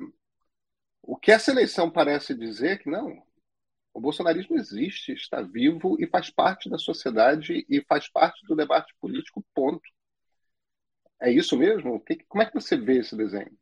[1.03, 3.21] o que essa eleição parece dizer é que não,
[3.93, 8.91] o bolsonarismo existe, está vivo e faz parte da sociedade e faz parte do debate
[8.99, 9.87] político, ponto.
[11.21, 12.03] É isso mesmo?
[12.27, 13.55] Como é que você vê esse desenho?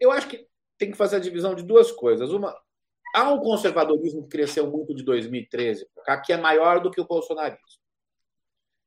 [0.00, 0.44] Eu acho que
[0.76, 2.32] tem que fazer a divisão de duas coisas.
[2.32, 2.52] Uma,
[3.14, 5.86] Há um conservadorismo que cresceu muito de 2013
[6.26, 7.60] que é maior do que o bolsonarismo.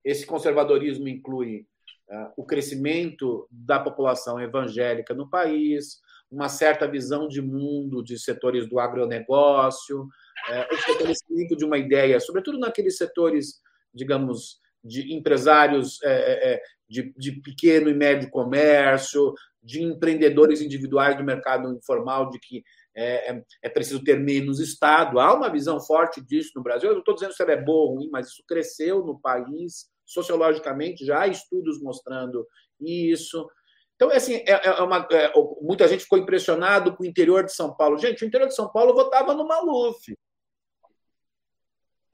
[0.04, 1.66] Esse conservadorismo inclui
[2.10, 8.68] uh, o crescimento da população evangélica no país, uma certa visão de mundo de setores
[8.68, 13.62] do agronegócio, uh, o estabelecimento de uma ideia, sobretudo naqueles setores,
[13.94, 21.74] digamos, de empresários é, de, de, pequeno e médio comércio, de empreendedores individuais do mercado
[21.74, 22.64] informal, de que
[22.98, 25.20] é, é, é, preciso ter menos Estado.
[25.20, 26.90] Há uma visão forte disso no Brasil.
[26.90, 29.86] Eu não estou dizendo se ela é boa ou ruim, mas isso cresceu no país,
[30.04, 32.48] sociologicamente, já há estudos mostrando
[32.82, 33.48] isso.
[33.96, 35.32] Então, assim, é, é uma, é,
[35.62, 38.00] muita gente ficou impressionado com o interior de São Paulo.
[38.00, 40.16] Gente, o interior de São Paulo votava no Maluf.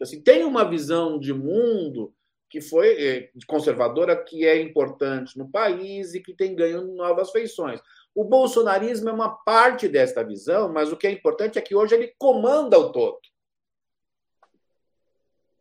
[0.01, 2.13] Assim, tem uma visão de mundo
[2.49, 7.81] que foi é, conservadora que é importante no país e que tem ganho novas feições.
[8.15, 11.95] O bolsonarismo é uma parte desta visão, mas o que é importante é que hoje
[11.95, 13.19] ele comanda o todo.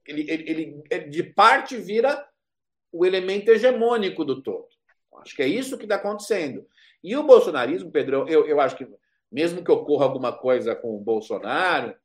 [0.07, 2.29] Ele, ele, ele de parte vira
[2.91, 4.69] o elemento hegemônico do todo.
[5.19, 6.67] Acho que é isso que está acontecendo.
[7.03, 8.87] E o bolsonarismo, Pedro, eu, eu acho que
[9.31, 11.97] mesmo que ocorra alguma coisa com o Bolsonaro,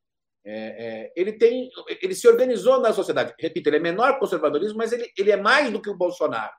[0.46, 1.70] é, é, ele tem,
[2.02, 3.36] ele se organizou na sociedade.
[3.38, 6.54] Repito, ele é menor conservadorismo, mas ele, ele é mais do que o Bolsonaro.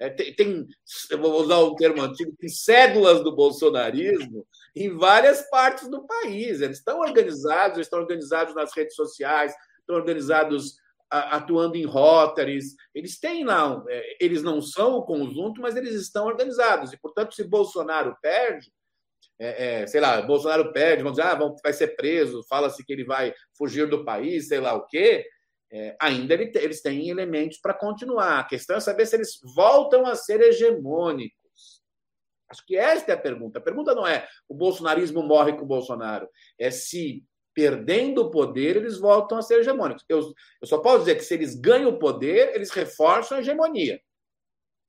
[0.00, 0.66] É, tem, tem,
[1.10, 6.62] eu vou usar um termo antigo, tem cédulas do bolsonarismo em várias partes do país.
[6.62, 10.76] Eles estão organizados, estão organizados nas redes sociais, estão organizados
[11.10, 12.76] atuando em rotaries.
[12.94, 16.92] Eles têm lá, é, eles não são o conjunto, mas eles estão organizados.
[16.92, 18.72] E, portanto, se Bolsonaro perde,
[19.38, 23.04] é, é, sei lá, Bolsonaro perde, vão dizer, ah, vai ser preso, fala-se que ele
[23.04, 25.26] vai fugir do país, sei lá o quê.
[25.72, 28.40] É, ainda ele, eles têm elementos para continuar.
[28.40, 31.38] A questão é saber se eles voltam a ser hegemônicos.
[32.50, 33.58] Acho que esta é a pergunta.
[33.58, 38.76] A pergunta não é o bolsonarismo morre com o Bolsonaro, é se perdendo o poder,
[38.76, 40.04] eles voltam a ser hegemônicos.
[40.08, 40.20] Eu,
[40.60, 44.00] eu só posso dizer que se eles ganham o poder, eles reforçam a hegemonia.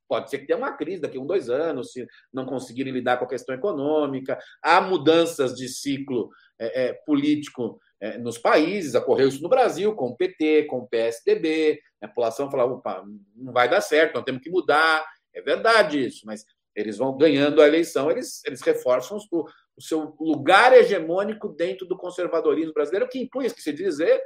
[0.08, 3.18] Pode ser que tenha uma crise daqui a um, dois anos, se não conseguirem lidar
[3.18, 4.38] com a questão econômica.
[4.62, 6.30] Há mudanças de ciclo
[6.60, 10.88] é, é, político é, nos países, ocorreu isso no Brasil, com o PT, com o
[10.88, 11.80] PSDB.
[12.02, 15.06] A população falava: opa, não vai dar certo, nós temos que mudar.
[15.34, 16.44] É verdade isso, mas
[16.76, 19.46] eles vão ganhando a eleição, eles, eles reforçam o,
[19.78, 24.22] o seu lugar hegemônico dentro do conservadorismo brasileiro, que impõe, esqueci de dizer,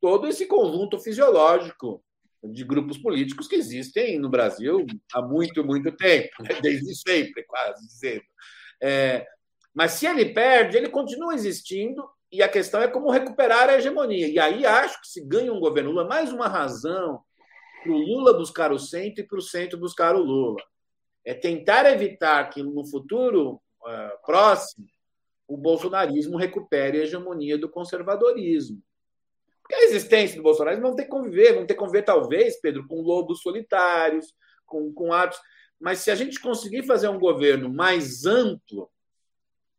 [0.00, 2.02] todo esse conjunto fisiológico
[2.42, 6.60] de grupos políticos que existem no Brasil há muito, muito tempo, né?
[6.60, 8.24] desde sempre, quase dizendo.
[8.82, 9.24] É,
[9.72, 14.26] mas se ele perde, ele continua existindo e a questão é como recuperar a hegemonia.
[14.26, 17.22] E aí acho que se ganha um governo Lula, mais uma razão
[17.82, 20.62] para o Lula buscar o centro e para o centro buscar o Lula.
[21.24, 24.86] É tentar evitar que no futuro uh, próximo
[25.46, 28.82] o bolsonarismo recupere a hegemonia do conservadorismo.
[29.60, 32.86] Porque a existência do bolsonarismo vão ter que conviver, vão ter que conviver, talvez, Pedro,
[32.88, 35.38] com lobos solitários, com, com atos.
[35.78, 38.90] Mas se a gente conseguir fazer um governo mais amplo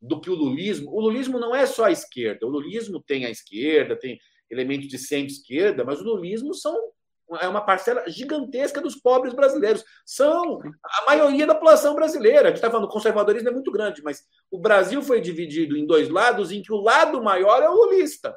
[0.03, 2.45] do que o lulismo, o lulismo não é só a esquerda.
[2.45, 4.19] O lulismo tem a esquerda, tem
[4.51, 6.77] elementos de centro-esquerda, mas o lulismo são
[7.41, 9.83] é uma parcela gigantesca dos pobres brasileiros.
[10.05, 12.41] São a maioria da população brasileira.
[12.41, 15.85] A gente está falando, o conservadorismo é muito grande, mas o Brasil foi dividido em
[15.85, 18.35] dois lados, em que o lado maior é o lulista.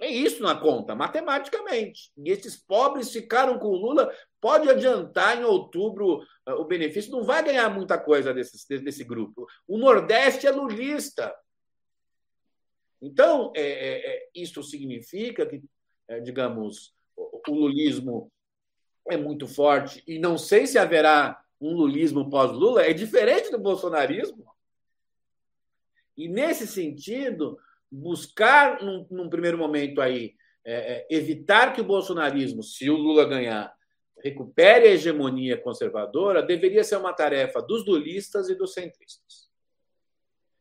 [0.00, 2.10] É isso na conta, matematicamente.
[2.16, 4.10] E esses pobres ficaram com o Lula.
[4.40, 9.46] Pode adiantar em outubro uh, o benefício, não vai ganhar muita coisa desse, desse grupo.
[9.68, 11.34] O Nordeste é lulista.
[13.02, 15.62] Então, é, é, é isso significa que,
[16.08, 18.32] é, digamos, o lulismo
[19.06, 24.46] é muito forte e não sei se haverá um lulismo pós-Lula, é diferente do bolsonarismo.
[26.16, 27.58] E, nesse sentido,
[27.90, 30.34] buscar, num, num primeiro momento aí,
[30.64, 33.74] é, é, evitar que o bolsonarismo, se o Lula ganhar,
[34.22, 39.50] recupere a hegemonia conservadora, deveria ser uma tarefa dos lulistas e dos centristas.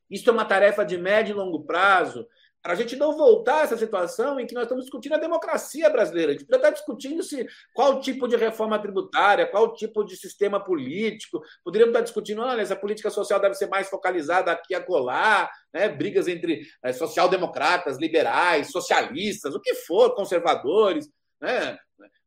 [0.09, 2.27] Isso é uma tarefa de médio e longo prazo
[2.61, 5.89] para a gente não voltar a essa situação em que nós estamos discutindo a democracia
[5.89, 6.31] brasileira.
[6.31, 10.61] A gente precisa estar discutindo se, qual tipo de reforma tributária, qual tipo de sistema
[10.61, 11.41] político.
[11.63, 15.87] Poderíamos estar discutindo, olha, essa política social deve ser mais focalizada aqui a colar, né?
[15.87, 21.07] brigas entre é, social-democratas, liberais, socialistas, o que for, conservadores.
[21.41, 21.77] Né?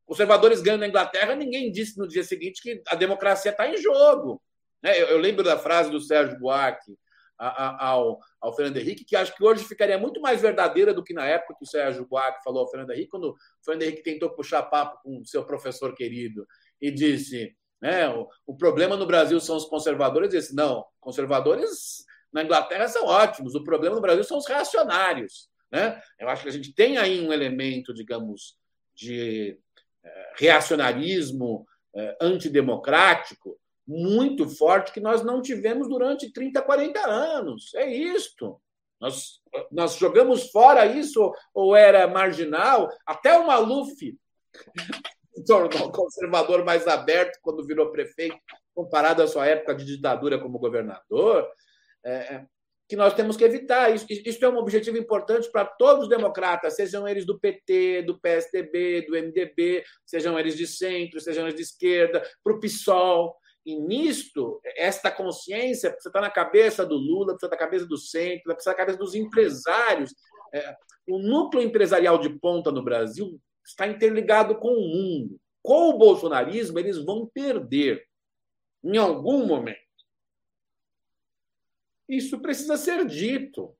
[0.06, 4.42] Conservadores ganham na Inglaterra, ninguém disse no dia seguinte que a democracia está em jogo.
[4.82, 4.98] Né?
[5.00, 6.96] Eu, eu lembro da frase do Sérgio Buarque,
[7.38, 11.24] ao, ao Fernando Henrique, que acho que hoje ficaria muito mais verdadeira do que na
[11.24, 14.64] época que o Sérgio Buarque falou ao Fernando Henrique, quando o Fernando Henrique tentou puxar
[14.64, 16.44] papo com o seu professor querido
[16.80, 20.32] e disse: né, o, o problema no Brasil são os conservadores.
[20.32, 25.48] Ele disse: não, conservadores na Inglaterra são ótimos, o problema no Brasil são os reacionários.
[25.70, 26.02] Né?
[26.18, 28.56] Eu acho que a gente tem aí um elemento, digamos,
[28.94, 29.56] de
[30.04, 31.64] é, reacionarismo
[31.94, 33.56] é, antidemocrático
[33.86, 37.74] muito forte que nós não tivemos durante 30, 40 anos.
[37.74, 38.60] É isto.
[39.00, 42.88] Nós, nós jogamos fora isso ou era marginal.
[43.06, 44.16] Até o Maluf
[45.46, 48.36] tornou conservador mais aberto quando virou prefeito,
[48.74, 51.48] comparado à sua época de ditadura como governador.
[52.04, 52.46] É, é
[52.92, 53.94] que nós temos que evitar.
[53.94, 58.20] Isso, isso é um objetivo importante para todos os democratas, sejam eles do PT, do
[58.20, 63.34] PSDB, do MDB, sejam eles de centro, sejam eles de esquerda, para o PSOL.
[63.64, 67.96] E nisto, esta consciência precisa estar na cabeça do Lula, precisa estar na cabeça do
[67.96, 70.12] centro, precisa estar na cabeça dos empresários
[70.52, 70.76] é,
[71.08, 75.40] o núcleo empresarial de ponta no Brasil está interligado com o mundo.
[75.62, 78.06] Com o bolsonarismo, eles vão perder
[78.84, 79.80] em algum momento.
[82.08, 83.74] Isso precisa ser dito,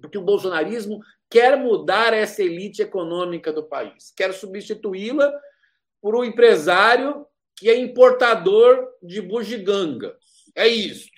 [0.00, 5.32] porque o bolsonarismo quer mudar essa elite econômica do país, quer substituí-la
[6.00, 7.26] por um empresário
[7.60, 10.16] que é importador de bugigangas.
[10.56, 11.10] É isso.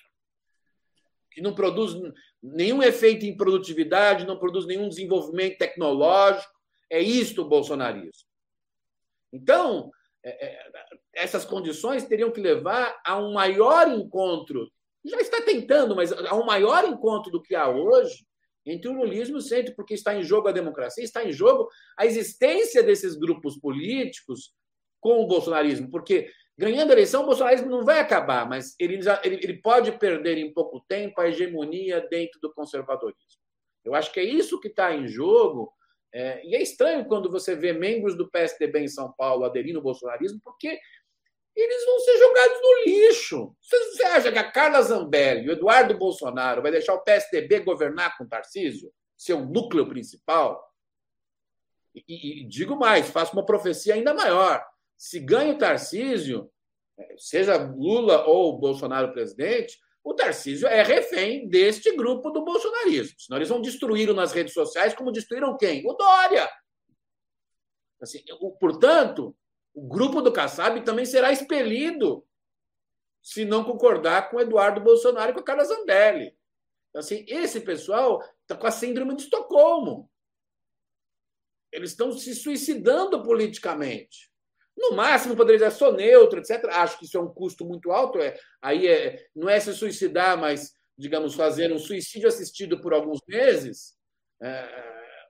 [1.31, 1.95] Que não produz
[2.43, 6.53] nenhum efeito em produtividade, não produz nenhum desenvolvimento tecnológico.
[6.91, 8.29] É isto o bolsonarismo.
[9.33, 9.93] Então,
[10.25, 10.71] é, é,
[11.15, 14.69] essas condições teriam que levar a um maior encontro,
[15.05, 18.27] já está tentando, mas a um maior encontro do que há hoje
[18.67, 21.69] entre o lulismo e o centro, porque está em jogo a democracia, está em jogo
[21.97, 24.53] a existência desses grupos políticos
[25.03, 29.21] com o bolsonarismo, porque ganhando a eleição, o bolsonarismo não vai acabar, mas ele, já,
[29.25, 33.43] ele, ele pode perder em pouco tempo a hegemonia dentro do conservadorismo.
[33.85, 35.75] Eu acho que é isso que está em jogo.
[36.15, 39.83] É, e é estranho quando você vê membros do PSDB em São Paulo aderindo ao
[39.83, 40.79] bolsonarismo, porque
[41.57, 43.57] eles vão ser jogados no lixo.
[43.61, 48.23] Você acha que a Carla Zambelli, o Eduardo Bolsonaro, vai deixar o PSDB governar com
[48.23, 50.63] o Tarcísio, seu núcleo principal?
[51.93, 54.65] E, e, e digo mais, faço uma profecia ainda maior
[55.03, 56.49] se ganha o Tarcísio,
[57.19, 63.19] seja Lula ou Bolsonaro presidente, o Tarcísio é refém deste grupo do bolsonarismo.
[63.19, 65.85] Senão eles vão destruí-lo nas redes sociais, como destruíram quem?
[65.85, 66.49] O Dória.
[68.01, 68.23] Assim,
[68.61, 69.37] portanto,
[69.75, 72.25] o grupo do Kassab também será expelido
[73.21, 76.33] se não concordar com Eduardo Bolsonaro e com a Carla Zambelli.
[76.95, 80.09] Assim, esse pessoal está com a síndrome de Estocolmo.
[81.73, 84.32] Eles estão se suicidando politicamente.
[84.77, 86.65] No máximo, poderia dizer, sou neutro, etc.
[86.71, 88.19] Acho que isso é um custo muito alto.
[88.19, 93.21] É, aí é, não é se suicidar, mas, digamos, fazer um suicídio assistido por alguns
[93.29, 93.95] meses.
[94.43, 94.69] É,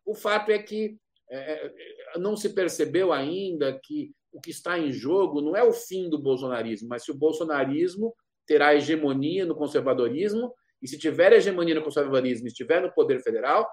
[0.06, 0.96] o fato é que
[1.30, 5.72] é, é, não se percebeu ainda que o que está em jogo não é o
[5.72, 8.14] fim do bolsonarismo, mas se o bolsonarismo
[8.46, 13.68] terá hegemonia no conservadorismo, e se tiver hegemonia no conservadorismo e estiver no poder federal,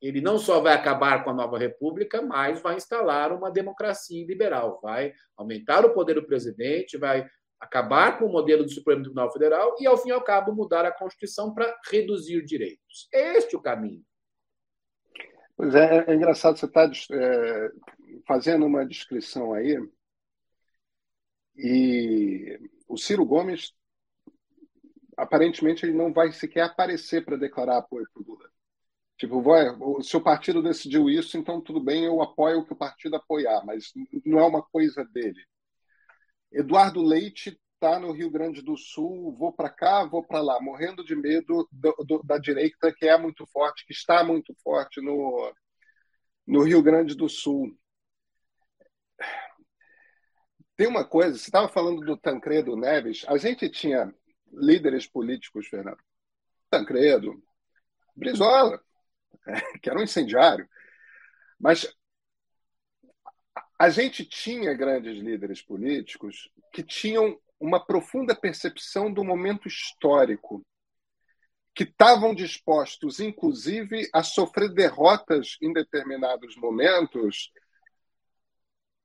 [0.00, 4.80] ele não só vai acabar com a nova república, mas vai instalar uma democracia liberal,
[4.82, 7.28] vai aumentar o poder do presidente, vai
[7.60, 10.84] acabar com o modelo do Supremo Tribunal Federal e, ao fim e ao cabo, mudar
[10.84, 13.08] a Constituição para reduzir direitos.
[13.12, 14.02] Este é o caminho.
[15.56, 17.70] Pois é, é engraçado, você está é,
[18.26, 19.76] fazendo uma descrição aí,
[21.58, 23.72] e o Ciro Gomes,
[25.16, 28.06] aparentemente, ele não vai sequer aparecer para declarar apoio.
[29.18, 32.76] Tipo, vai, o seu partido decidiu isso, então tudo bem, eu apoio o que o
[32.76, 33.92] partido apoiar, mas
[34.24, 35.44] não é uma coisa dele.
[36.52, 41.04] Eduardo Leite está no Rio Grande do Sul, vou para cá, vou para lá, morrendo
[41.04, 45.52] de medo do, do, da direita, que é muito forte, que está muito forte no,
[46.46, 47.76] no Rio Grande do Sul.
[50.76, 54.14] Tem uma coisa, você estava falando do Tancredo Neves, a gente tinha
[54.52, 55.98] líderes políticos, Fernando.
[56.70, 57.42] Tancredo,
[58.14, 58.80] Brizola,
[59.82, 60.68] que era um incendiário.
[61.58, 61.86] Mas
[63.78, 70.64] a gente tinha grandes líderes políticos que tinham uma profunda percepção do momento histórico,
[71.74, 77.52] que estavam dispostos, inclusive, a sofrer derrotas em determinados momentos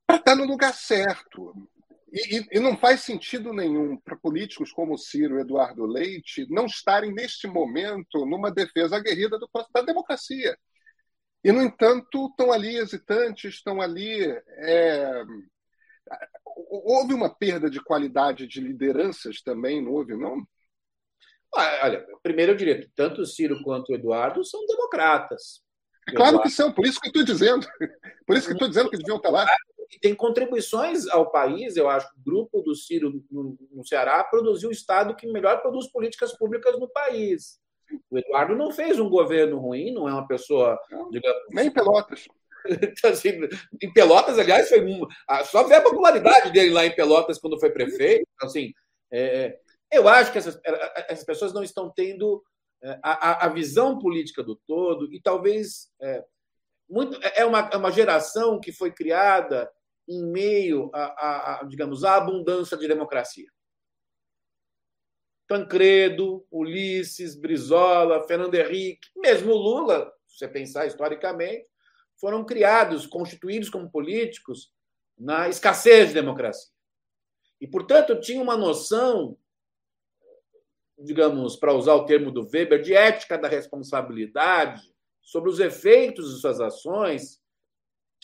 [0.08, 1.70] para estar no lugar certo.
[2.14, 7.12] E, e, não faz sentido nenhum para políticos como Ciro e Eduardo Leite não estarem,
[7.12, 10.56] neste momento, numa defesa aguerrida do, da democracia.
[11.44, 14.26] E, no entanto, estão ali hesitantes, estão ali.
[14.60, 15.24] É...
[16.46, 20.46] Houve uma perda de qualidade de lideranças também, não houve, não?
[21.52, 25.64] Olha, primeiro eu diria que tanto o Ciro quanto o Eduardo são democratas.
[26.08, 26.44] É claro Eduardo...
[26.44, 27.68] que são, por isso que eu estou dizendo.
[28.26, 29.46] Por isso que estou dizendo que deviam estar lá
[29.94, 31.76] e tem contribuições ao país.
[31.76, 35.62] Eu acho que o grupo do Ciro no, no Ceará produziu o Estado que melhor
[35.62, 37.60] produz políticas públicas no país.
[38.10, 40.80] O Eduardo não fez um governo ruim, não é uma pessoa.
[41.12, 42.28] Digamos, Nem Pelotas.
[42.66, 43.42] Então, assim,
[43.82, 45.06] em Pelotas, aliás, foi um,
[45.48, 48.26] só ver a popularidade dele lá em Pelotas quando foi prefeito.
[48.36, 48.72] Então, assim,
[49.12, 49.60] é,
[49.92, 50.58] eu acho que essas,
[51.10, 52.42] essas pessoas não estão tendo
[52.82, 56.24] é, a, a, visão política do todo e talvez é,
[56.90, 59.70] muito, é, uma, é uma geração que foi criada
[60.08, 63.48] em meio a, a, digamos, à abundância de democracia.
[65.48, 71.68] Tancredo, Ulisses, Brizola, Fernando Henrique, mesmo Lula, se você pensar historicamente,
[72.16, 74.72] foram criados, constituídos como políticos
[75.18, 76.72] na escassez de democracia.
[77.60, 79.38] E, portanto, tinha uma noção,
[80.98, 84.82] digamos, para usar o termo do Weber, de ética da responsabilidade
[85.22, 87.43] sobre os efeitos de suas ações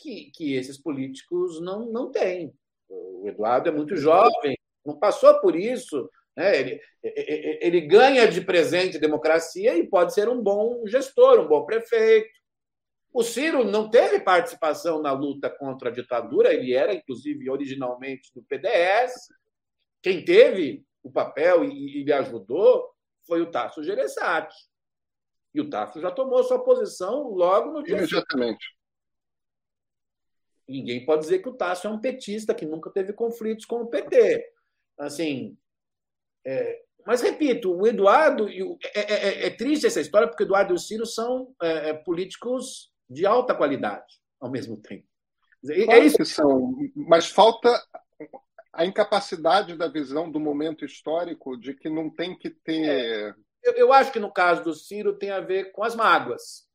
[0.00, 2.52] que, que esses políticos não, não têm.
[2.88, 6.08] O Eduardo é muito jovem, não passou por isso.
[6.36, 6.58] Né?
[6.58, 12.30] Ele, ele ganha de presente democracia e pode ser um bom gestor, um bom prefeito.
[13.12, 18.42] O Ciro não teve participação na luta contra a ditadura, ele era, inclusive, originalmente do
[18.44, 19.12] PDS.
[20.00, 22.88] Quem teve o papel e, e lhe ajudou
[23.26, 24.54] foi o Tasso Gereissati.
[25.52, 27.96] E o Tasso já tomou sua posição logo no dia.
[27.96, 28.64] Imediatamente.
[30.70, 33.86] Ninguém pode dizer que o Tasso é um petista que nunca teve conflitos com o
[33.88, 34.52] PT.
[34.96, 35.56] Assim,
[36.46, 38.60] é, mas repito, o Eduardo é,
[38.94, 41.94] é, é, é, triste essa história porque o Eduardo e o Ciro são é, é,
[41.94, 45.06] políticos de alta qualidade ao mesmo tempo.
[45.68, 47.68] É isso que são, mas falta
[48.72, 53.36] a incapacidade da visão do momento histórico de que não tem que ter.
[53.62, 56.69] Eu, eu acho que no caso do Ciro tem a ver com as mágoas.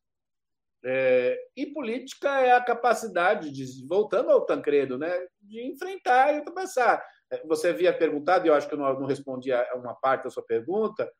[0.88, 5.10] É, e política é a capacidade de, voltando ao Tancredo, né,
[5.42, 7.04] de enfrentar e pensar.
[7.32, 10.24] É, você havia perguntado, e eu acho que eu não, não respondi a uma parte
[10.24, 11.10] da sua pergunta.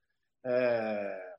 [0.44, 1.34] É,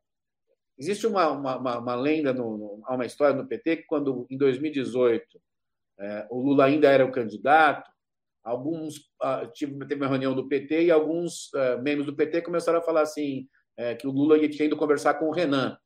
[0.78, 5.23] existe uma, uma, uma lenda, no, no, uma história no PT, que quando, em 2018,
[5.97, 7.89] é, o Lula ainda era o candidato,
[8.43, 9.49] alguns uh,
[9.88, 13.47] teve uma reunião do PT e alguns uh, membros do PT começaram a falar assim
[13.78, 15.78] é, que o Lula ia indo conversar com o Renan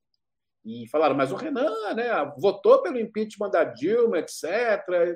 [0.64, 4.46] e falaram, mas o Renan né, votou pelo impeachment da Dilma, etc.,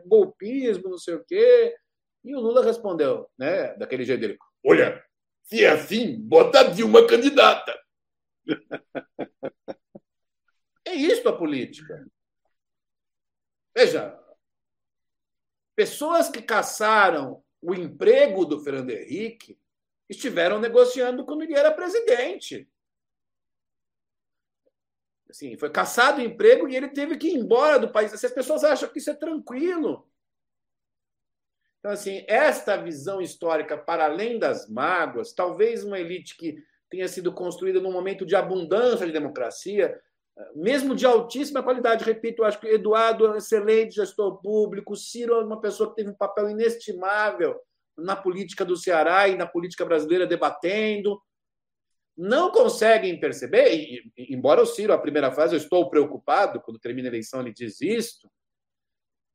[0.06, 1.76] golpismo, não sei o quê.
[2.24, 5.04] E o Lula respondeu, né, daquele jeito dele: Olha,
[5.44, 7.80] se é assim, bota a Dilma candidata.
[10.86, 12.06] é isso a política.
[13.76, 14.18] Veja,
[15.76, 19.60] pessoas que caçaram o emprego do Fernando Henrique
[20.10, 22.68] estiveram negociando quando ele era presidente.
[25.30, 28.14] Assim, foi caçado o emprego e ele teve que ir embora do país.
[28.14, 30.08] Assim, as pessoas acham que isso é tranquilo.
[31.80, 36.58] Então, assim, esta visão histórica, para além das mágoas, talvez uma elite que
[36.90, 40.00] tenha sido construída num momento de abundância de democracia,
[40.56, 45.44] mesmo de altíssima qualidade, repito, acho que Eduardo é um excelente gestor público, Ciro é
[45.44, 47.60] uma pessoa que teve um papel inestimável
[47.98, 51.22] na política do Ceará e na política brasileira debatendo,
[52.18, 57.08] não conseguem perceber, e, embora o Ciro, a primeira fase, eu estou preocupado, quando termina
[57.08, 58.30] a eleição ele diz isto,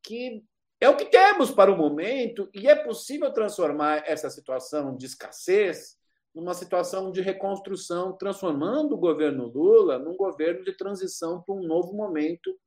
[0.03, 0.43] que
[0.81, 5.99] é o que temos para o momento e é possível transformar essa situação de escassez
[6.35, 11.93] numa situação de reconstrução, transformando o governo Lula num governo de transição para um novo
[11.93, 12.59] momento,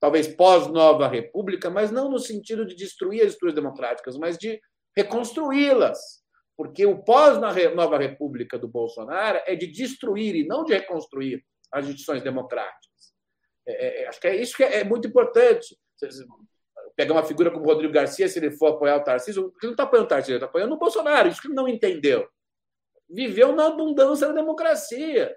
[0.00, 4.60] talvez pós-nova república, mas não no sentido de destruir as estruturas democráticas, mas de
[4.96, 6.21] reconstruí-las
[6.62, 12.22] porque o pós-Nova República do Bolsonaro é de destruir e não de reconstruir as instituições
[12.22, 13.12] democráticas.
[13.66, 15.76] É, é, é acho que é isso que é, é muito importante.
[16.94, 19.82] Pegar uma figura como Rodrigo Garcia, se ele for apoiar o Tarcísio, ele não está
[19.82, 21.28] apoiando o Tarcísio, ele está apoiando o Bolsonaro.
[21.28, 22.28] Isso que ele não entendeu.
[23.10, 25.36] Viveu na abundância da democracia.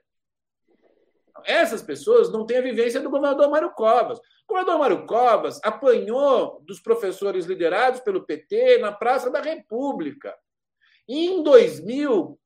[1.43, 4.19] Essas pessoas não têm a vivência do governador Mário Covas.
[4.19, 10.37] O governador Mário Covas apanhou dos professores liderados pelo PT na Praça da República.
[11.07, 12.39] E em 2000,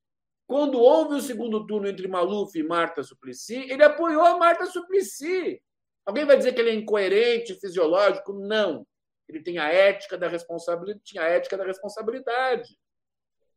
[0.48, 5.62] quando houve o segundo turno entre Maluf e Marta Suplicy, ele apoiou a Marta Suplicy.
[6.06, 8.34] Alguém vai dizer que ele é incoerente, fisiológico?
[8.34, 8.86] Não.
[9.28, 12.78] Ele tem a ética da responsabilidade, tinha a ética da responsabilidade.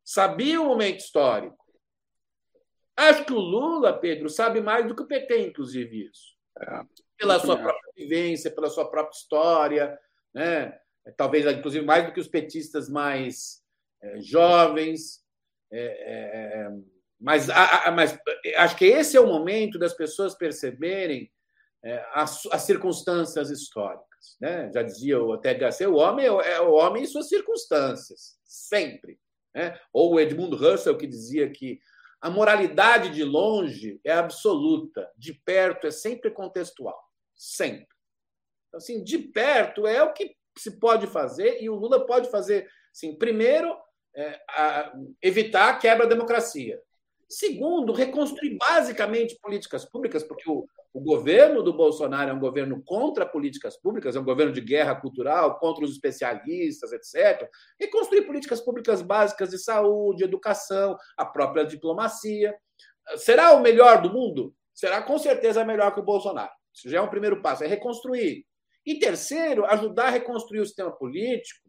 [0.05, 1.57] Sabia o momento histórico.
[2.95, 6.37] Acho que o Lula, Pedro, sabe mais do que o PT, inclusive, isso.
[6.61, 6.83] É,
[7.17, 9.99] pela sua própria vivência, pela sua própria história,
[10.35, 10.79] né?
[11.17, 13.62] talvez, inclusive, mais do que os petistas mais
[14.21, 15.21] jovens.
[15.71, 16.71] É, é,
[17.21, 17.47] mas,
[17.95, 18.19] mas
[18.57, 21.31] acho que esse é o momento das pessoas perceberem
[22.13, 24.37] as, as circunstâncias históricas.
[24.41, 24.71] Né?
[24.73, 29.19] Já dizia o THC, o homem é o homem e suas circunstâncias, sempre.
[29.55, 29.79] Né?
[29.93, 31.81] Ou o Edmund Russell, que dizia que
[32.21, 36.99] a moralidade de longe é absoluta, de perto é sempre contextual.
[37.35, 37.89] Sempre.
[38.69, 42.71] Então, assim, de perto é o que se pode fazer, e o Lula pode fazer,
[42.95, 43.77] assim, primeiro,
[44.15, 46.81] é, a, evitar a quebra da democracia.
[47.29, 53.25] Segundo, reconstruir basicamente políticas públicas, porque o, o governo do Bolsonaro é um governo contra
[53.25, 57.49] políticas públicas, é um governo de guerra cultural, contra os especialistas, etc.
[57.81, 62.55] Reconstruir políticas públicas básicas de saúde, educação, a própria diplomacia.
[63.17, 64.55] Será o melhor do mundo?
[64.75, 66.53] Será com certeza melhor que o Bolsonaro.
[66.75, 68.45] Isso já é um primeiro passo, é reconstruir.
[68.85, 71.62] E terceiro, ajudar a reconstruir o sistema político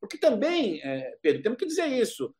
[0.00, 2.34] porque também, é, Pedro, temos que dizer isso.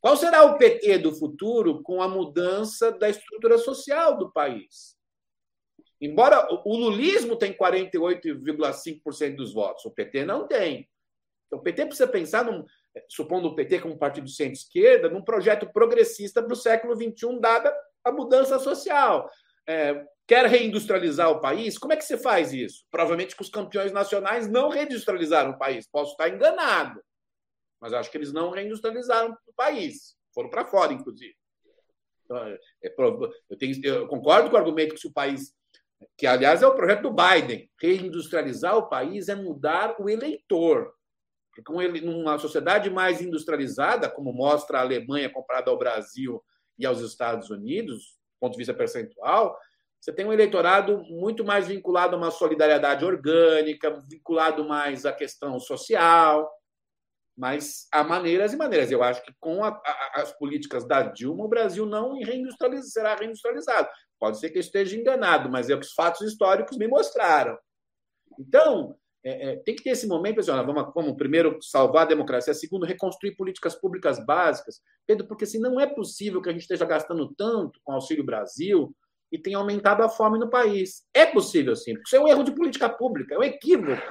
[0.00, 4.96] Qual será o PT do futuro com a mudança da estrutura social do país?
[6.00, 10.90] Embora o lulismo tem 48,5% dos votos, o PT não tem.
[11.46, 12.64] Então, o PT precisa pensar, num,
[13.08, 17.72] supondo o PT como partido de centro-esquerda, num projeto progressista para o século XXI, dada
[18.02, 19.30] a mudança social.
[19.68, 21.76] É, quer reindustrializar o país?
[21.76, 22.86] Como é que você faz isso?
[22.90, 25.86] Provavelmente que os campeões nacionais não reindustrializaram o país.
[25.86, 27.02] Posso estar enganado,
[27.78, 30.16] mas acho que eles não reindustrializaram o país.
[30.34, 31.34] Foram para fora, inclusive.
[32.24, 32.94] Então, é, é
[33.50, 35.54] eu, tenho, eu concordo com o argumento que se o país
[36.16, 37.70] que aliás é o projeto do Biden.
[37.78, 40.94] Reindustrializar o país é mudar o eleitor.
[41.54, 46.42] Porque numa sociedade mais industrializada, como mostra a Alemanha comparada ao Brasil
[46.78, 49.56] e aos Estados Unidos, do ponto de vista percentual,
[50.02, 55.60] você tem um eleitorado muito mais vinculado a uma solidariedade orgânica, vinculado mais à questão
[55.60, 56.50] social.
[57.38, 58.90] Mas há maneiras e maneiras.
[58.90, 63.14] Eu acho que com a, a, as políticas da Dilma, o Brasil não reindustrializa, será
[63.14, 63.88] reindustrializado.
[64.18, 67.56] Pode ser que eu esteja enganado, mas é o que os fatos históricos me mostraram.
[68.40, 72.52] Então, é, é, tem que ter esse momento, assim, vamos, vamos primeiro salvar a democracia,
[72.52, 74.80] segundo, reconstruir políticas públicas básicas.
[75.06, 78.26] Pedro, porque assim, não é possível que a gente esteja gastando tanto com o Auxílio
[78.26, 78.92] Brasil
[79.32, 81.08] e tenha aumentado a fome no país.
[81.14, 84.02] É possível, sim, porque isso é um erro de política pública, é um equívoco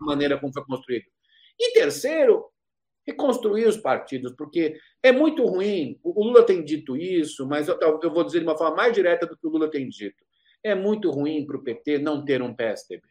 [0.00, 1.06] a maneira como foi construído.
[1.58, 2.50] E terceiro,
[3.06, 5.98] reconstruir os partidos, porque é muito ruim.
[6.02, 9.26] O Lula tem dito isso, mas eu, eu vou dizer de uma forma mais direta
[9.26, 10.24] do que o Lula tem dito.
[10.62, 13.02] É muito ruim para o PT não ter um PSDB.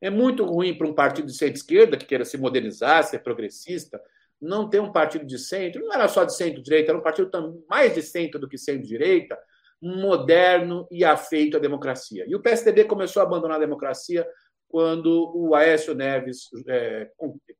[0.00, 4.02] É muito ruim para um partido de centro-esquerda que queira se modernizar, ser progressista,
[4.44, 5.82] não ter um partido de centro.
[5.82, 7.30] Não era só de centro-direita, era um partido
[7.68, 9.38] mais de centro do que centro-direita,
[9.80, 12.24] moderno e afeito à democracia.
[12.26, 14.26] E o PSDB começou a abandonar a democracia
[14.68, 17.10] quando o Aécio Neves é,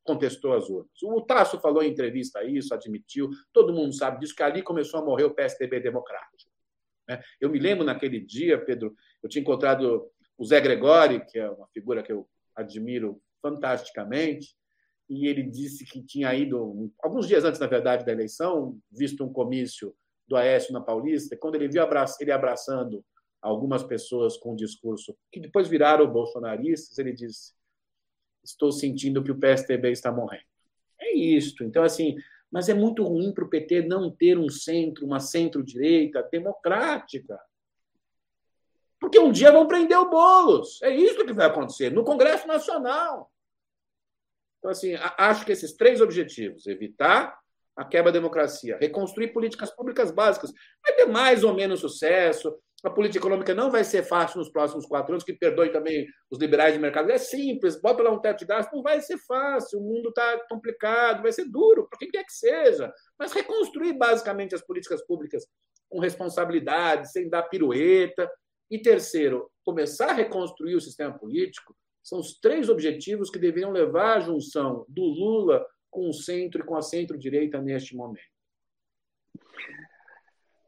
[0.02, 0.90] contestou as urnas.
[1.02, 5.04] O Tasso falou em entrevista isso, admitiu, todo mundo sabe disso, que ali começou a
[5.04, 6.50] morrer o PSDB democrático.
[7.08, 7.22] Né?
[7.40, 11.68] Eu me lembro naquele dia, Pedro, eu tinha encontrado o Zé Gregori, que é uma
[11.68, 14.56] figura que eu admiro fantasticamente,
[15.14, 19.32] e ele disse que tinha ido, alguns dias antes, na verdade, da eleição, visto um
[19.32, 19.94] comício
[20.26, 21.82] do Aécio na Paulista, quando ele viu
[22.20, 23.04] ele abraçando
[23.42, 27.52] algumas pessoas com um discurso que depois viraram bolsonaristas, ele disse:
[28.42, 30.44] Estou sentindo que o PSDB está morrendo.
[30.98, 31.62] É isto.
[31.62, 32.16] Então, assim,
[32.50, 37.38] mas é muito ruim para o PT não ter um centro, uma centro-direita democrática.
[38.98, 40.80] Porque um dia vão prender o Boulos.
[40.82, 43.30] É isso que vai acontecer no Congresso Nacional.
[44.64, 47.38] Então, assim, acho que esses três objetivos, evitar
[47.76, 50.50] a quebra da democracia, reconstruir políticas públicas básicas,
[50.82, 54.86] vai ter mais ou menos sucesso, a política econômica não vai ser fácil nos próximos
[54.86, 57.10] quatro anos, que perdoe também os liberais de mercado.
[57.10, 60.42] É simples, bota lá um teto de gastos, não vai ser fácil, o mundo está
[60.48, 62.90] complicado, vai ser duro, para quem quer que seja.
[63.18, 65.46] Mas reconstruir basicamente as políticas públicas
[65.90, 68.30] com responsabilidade, sem dar pirueta.
[68.70, 74.18] E terceiro, começar a reconstruir o sistema político são os três objetivos que deveriam levar
[74.18, 78.34] à junção do Lula com o centro e com a centro-direita neste momento.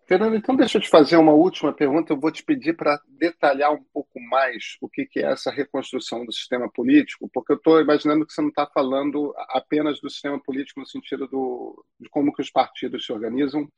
[0.08, 2.12] Fernando, então deixa eu te fazer uma última pergunta.
[2.12, 6.32] Eu vou te pedir para detalhar um pouco mais o que, é essa reconstrução do
[6.32, 10.78] sistema político, porque eu estou imaginando que você não está falando apenas do sistema político
[10.78, 13.68] no sentido do, de como que os partidos se organizam,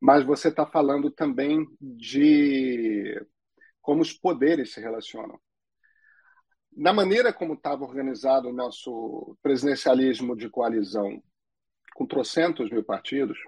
[0.00, 3.20] mas você está falando também de
[3.80, 5.38] como os poderes se relacionam.
[6.74, 11.22] Na maneira como estava organizado o nosso presidencialismo de coalizão,
[11.94, 13.38] com trocentos mil partidos,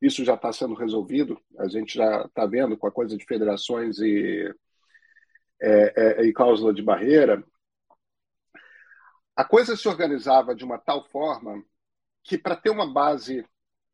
[0.00, 3.98] isso já está sendo resolvido, a gente já está vendo com a coisa de federações
[3.98, 4.54] e,
[5.60, 7.42] é, é, e cláusula de barreira.
[9.34, 11.64] A coisa se organizava de uma tal forma
[12.22, 13.44] que, para ter uma base,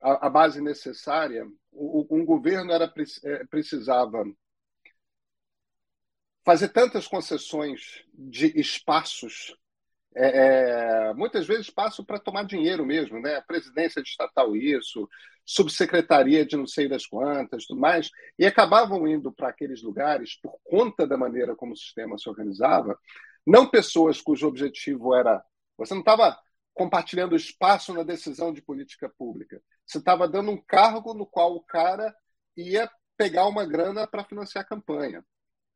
[0.01, 2.93] a, a base necessária, o, um governo era,
[3.25, 4.25] é, precisava
[6.45, 9.57] fazer tantas concessões de espaços
[10.17, 13.41] é, é, muitas vezes passo para tomar dinheiro mesmo, né?
[13.41, 15.09] Presidência de estatal isso,
[15.45, 20.57] subsecretaria de não sei das quantas, tudo mais, e acabavam indo para aqueles lugares por
[20.63, 22.97] conta da maneira como o sistema se organizava,
[23.45, 25.45] não pessoas cujo objetivo era
[25.77, 26.39] você não estava
[26.73, 31.61] compartilhando espaço na decisão de política pública, você estava dando um cargo no qual o
[31.61, 32.15] cara
[32.57, 35.25] ia pegar uma grana para financiar a campanha.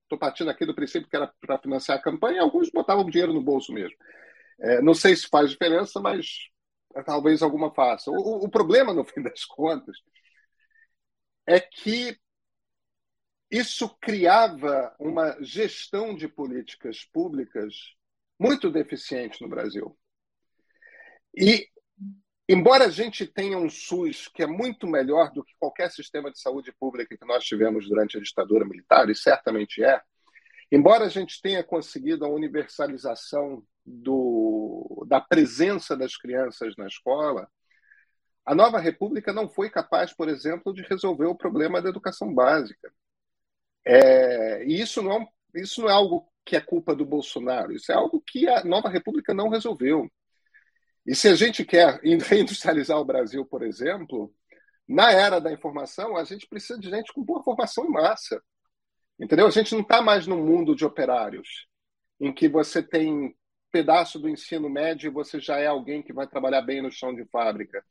[0.09, 3.35] Estou partindo aqui do princípio que era para financiar a campanha, e alguns botavam dinheiro
[3.35, 3.95] no bolso mesmo.
[4.59, 6.49] É, não sei se faz diferença, mas
[7.05, 8.11] talvez alguma faça.
[8.11, 9.99] O, o problema, no fim das contas,
[11.47, 12.19] é que
[13.51, 17.75] isso criava uma gestão de políticas públicas
[18.39, 19.95] muito deficiente no Brasil.
[21.37, 21.69] E
[22.49, 26.41] embora a gente tenha um SUS que é muito melhor do que qualquer sistema de
[26.41, 30.01] saúde pública que nós tivemos durante a ditadura militar, e certamente é,
[30.73, 37.49] embora a gente tenha conseguido a universalização do, da presença das crianças na escola,
[38.45, 42.91] a nova república não foi capaz, por exemplo, de resolver o problema da educação básica.
[43.85, 45.23] É, e isso não,
[45.55, 48.65] é isso não é algo que é culpa do Bolsonaro, isso é algo que a
[48.65, 50.11] nova república não resolveu.
[51.09, 54.31] E se a gente quer reindustrializar o Brasil, por exemplo,
[54.87, 58.43] na era da informação, a gente precisa de gente com boa formação em massa.
[59.19, 59.47] Entendeu?
[59.47, 61.67] A gente não está mais num mundo de operários,
[62.21, 63.35] em que você tem
[63.73, 67.15] pedaço do ensino médio e você já é alguém que vai trabalhar bem no chão
[67.15, 67.83] de fábrica.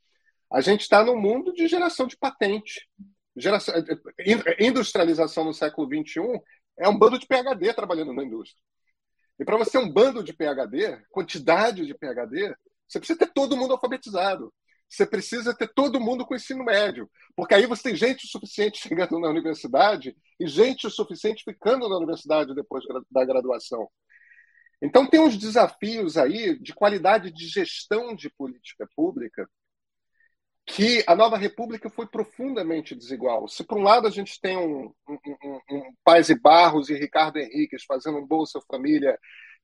[0.54, 2.88] A gente está num mundo de geração de patente.
[3.36, 3.74] Geração,
[4.60, 6.22] industrialização no século XXI
[6.78, 8.62] é um bando de PHD trabalhando na indústria.
[9.40, 12.56] E para você um bando de PHD, quantidade de PHD,
[12.88, 14.54] você precisa ter todo mundo alfabetizado.
[14.90, 17.10] Você precisa ter todo mundo com ensino médio.
[17.36, 21.90] Porque aí você tem gente o suficiente chegando na universidade e gente o suficiente ficando
[21.90, 23.90] na universidade depois da graduação.
[24.82, 29.50] Então, tem uns desafios aí de qualidade de gestão de política pública
[30.68, 33.48] que a nova república foi profundamente desigual.
[33.48, 36.94] Se, por um lado, a gente tem um, um, um, um Paz e Barros e
[36.94, 39.18] Ricardo Henriques fazendo um Bolsa Família,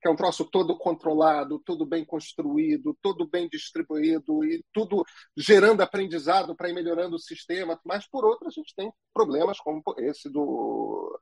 [0.04, 5.80] que é um troço todo controlado, tudo bem construído, tudo bem distribuído e tudo gerando
[5.80, 10.30] aprendizado para ir melhorando o sistema, mas, por outro, a gente tem problemas como esse
[10.30, 11.18] do,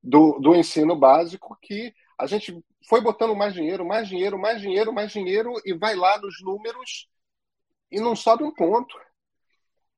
[0.00, 2.56] do, do ensino básico, que a gente
[2.88, 7.08] foi botando mais dinheiro, mais dinheiro, mais dinheiro, mais dinheiro, e vai lá nos números
[7.90, 8.96] e não sobe um ponto.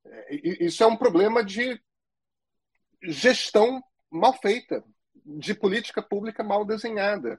[0.06, 1.78] É, isso é um problema de
[3.02, 4.82] gestão mal feita,
[5.14, 7.38] de política pública mal desenhada.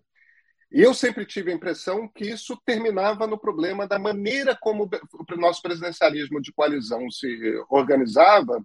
[0.71, 5.35] E eu sempre tive a impressão que isso terminava no problema da maneira como o
[5.37, 7.27] nosso presidencialismo de coalizão se
[7.69, 8.61] organizava,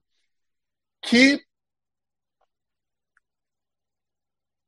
[1.01, 1.45] que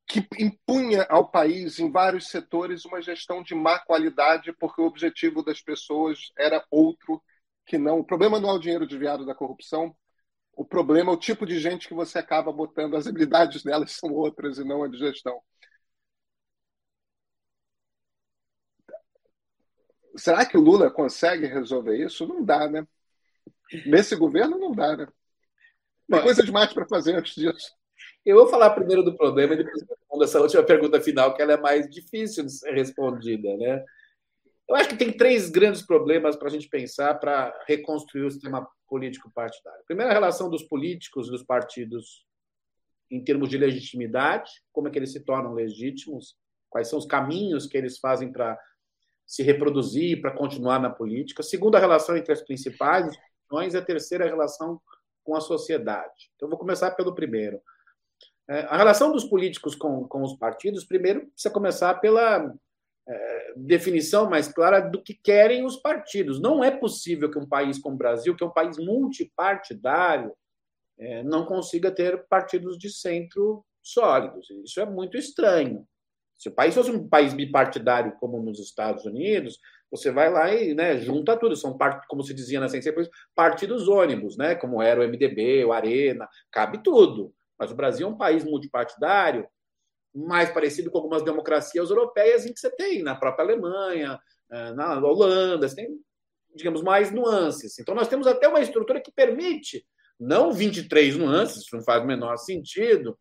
[0.07, 5.43] que impunha ao país, em vários setores, uma gestão de má qualidade, porque o objetivo
[5.43, 7.21] das pessoas era outro
[7.67, 7.99] que não.
[7.99, 9.97] O problema não é o dinheiro desviado da corrupção,
[10.55, 14.13] o problema é o tipo de gente que você acaba botando, as habilidades delas são
[14.13, 15.41] outras e não a de gestão.
[20.17, 22.27] Será que o Lula consegue resolver isso?
[22.27, 22.87] Não dá, né?
[23.87, 25.09] Nesse governo, não dá, né?
[26.11, 27.73] Tem coisa demais para fazer antes disso.
[28.25, 31.53] Eu vou falar primeiro do problema e depois respondo essa última pergunta final, que ela
[31.53, 33.57] é mais difícil de ser respondida.
[33.57, 33.85] Né?
[34.69, 38.67] Eu acho que tem três grandes problemas para a gente pensar para reconstruir o sistema
[38.89, 39.85] político partidário.
[39.87, 42.25] Primeiro, a relação dos políticos e dos partidos
[43.11, 46.37] em termos de legitimidade, como é que eles se tornam legítimos,
[46.71, 48.59] quais são os caminhos que eles fazem para
[49.27, 51.43] se reproduzir, para continuar na política.
[51.43, 53.75] A relação entre as principais instituições.
[53.75, 54.81] E a terceira, relação
[55.23, 56.31] com a sociedade.
[56.37, 57.61] Então, vou começar pelo primeiro.
[58.49, 62.55] É, a relação dos políticos com, com os partidos, primeiro, precisa começar pela
[63.09, 66.41] é, definição mais clara do que querem os partidos.
[66.41, 70.35] Não é possível que um país como o Brasil, que é um país multipartidário,
[70.99, 74.49] é, não consiga ter partidos de centro sólidos.
[74.65, 75.87] Isso é muito estranho.
[76.45, 79.59] Se o país fosse um país bipartidário como nos Estados Unidos,
[79.91, 81.57] você vai lá e né, junta tudo.
[81.57, 81.75] São,
[82.07, 82.95] como se dizia na ciência,
[83.35, 87.35] partidos ônibus, né, como era o MDB, o Arena, cabe tudo.
[87.59, 89.49] Mas o Brasil é um país multipartidário,
[90.15, 94.21] mais parecido com algumas democracias europeias em que você tem na própria Alemanha,
[94.53, 95.99] eh, na Holanda, você tem,
[96.55, 97.79] digamos, mais nuances.
[97.79, 99.87] Então, nós temos até uma estrutura que permite,
[100.21, 103.19] não 23 nuances, isso não faz o menor sentido,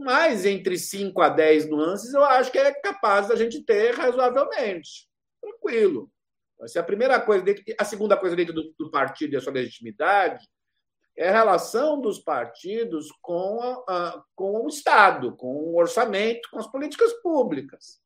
[0.00, 5.08] mas entre 5 a 10 nuances eu acho que é capaz da gente ter razoavelmente.
[5.40, 6.10] Tranquilo.
[6.66, 9.52] Ser a primeira coisa, dentro, a segunda coisa dentro do, do partido e a sua
[9.52, 10.46] legitimidade
[11.16, 16.58] é a relação dos partidos com, a, a, com o Estado, com o orçamento, com
[16.58, 18.00] as políticas públicas.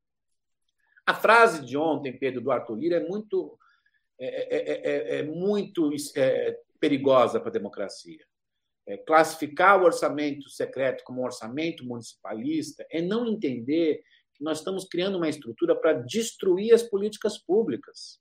[1.07, 3.59] A frase de ontem, Pedro, do Arthur Lira, é muito,
[4.18, 5.91] é, é, é, é muito
[6.78, 8.24] perigosa para a democracia.
[8.99, 14.03] Classificar o orçamento secreto como um orçamento municipalista é não entender
[14.34, 18.18] que nós estamos criando uma estrutura para destruir as políticas públicas.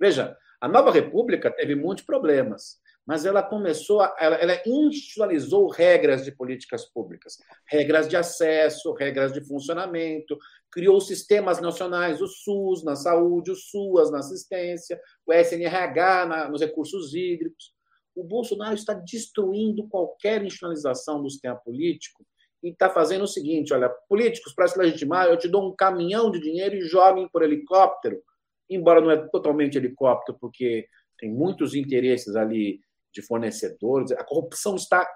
[0.00, 6.26] Veja, a nova república teve muitos problemas mas ela começou, a, ela, ela institucionalizou regras
[6.26, 10.36] de políticas públicas, regras de acesso, regras de funcionamento,
[10.70, 16.60] criou sistemas nacionais, o SUS na saúde, o SUAS na assistência, o SNRH na, nos
[16.60, 17.72] recursos hídricos.
[18.18, 22.26] O Bolsonaro está destruindo qualquer institucionalização do sistema político
[22.60, 26.28] e está fazendo o seguinte: olha, políticos, para se legitimar, eu te dou um caminhão
[26.28, 28.20] de dinheiro e joguem por helicóptero,
[28.68, 32.80] embora não é totalmente helicóptero, porque tem muitos interesses ali
[33.14, 35.08] de fornecedores, a corrupção está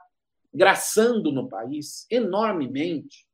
[0.55, 3.27] graçando no país enormemente.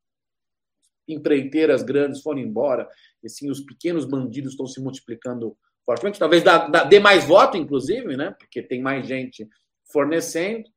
[1.07, 2.89] Empreiteiras grandes foram embora,
[3.23, 5.59] e assim, os pequenos bandidos estão se multiplicando
[5.89, 6.45] fortemente, talvez
[6.91, 8.35] dê mais voto, inclusive, né?
[8.39, 9.49] porque tem mais gente
[9.91, 10.69] fornecendo,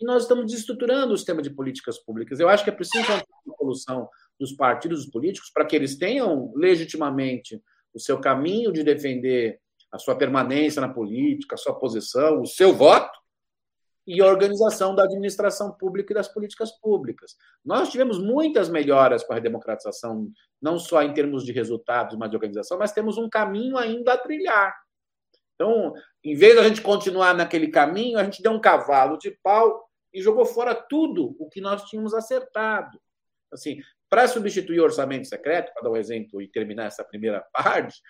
[0.00, 2.40] e nós estamos desestruturando o sistema de políticas públicas.
[2.40, 3.04] Eu acho que é preciso
[3.44, 4.08] uma solução
[4.40, 7.60] dos partidos políticos para que eles tenham legitimamente
[7.92, 9.60] o seu caminho de defender
[9.92, 13.18] a sua permanência na política, a sua posição, o seu voto
[14.08, 17.36] e organização da administração pública e das políticas públicas.
[17.62, 20.30] Nós tivemos muitas melhoras com a redemocratização,
[20.62, 24.16] não só em termos de resultados, mas de organização, mas temos um caminho ainda a
[24.16, 24.74] trilhar.
[25.54, 25.92] Então,
[26.24, 30.22] em vez da gente continuar naquele caminho, a gente deu um cavalo de pau e
[30.22, 32.98] jogou fora tudo o que nós tínhamos acertado.
[33.52, 33.76] Assim,
[34.08, 38.00] para substituir o orçamento secreto, para dar um exemplo e terminar essa primeira parte,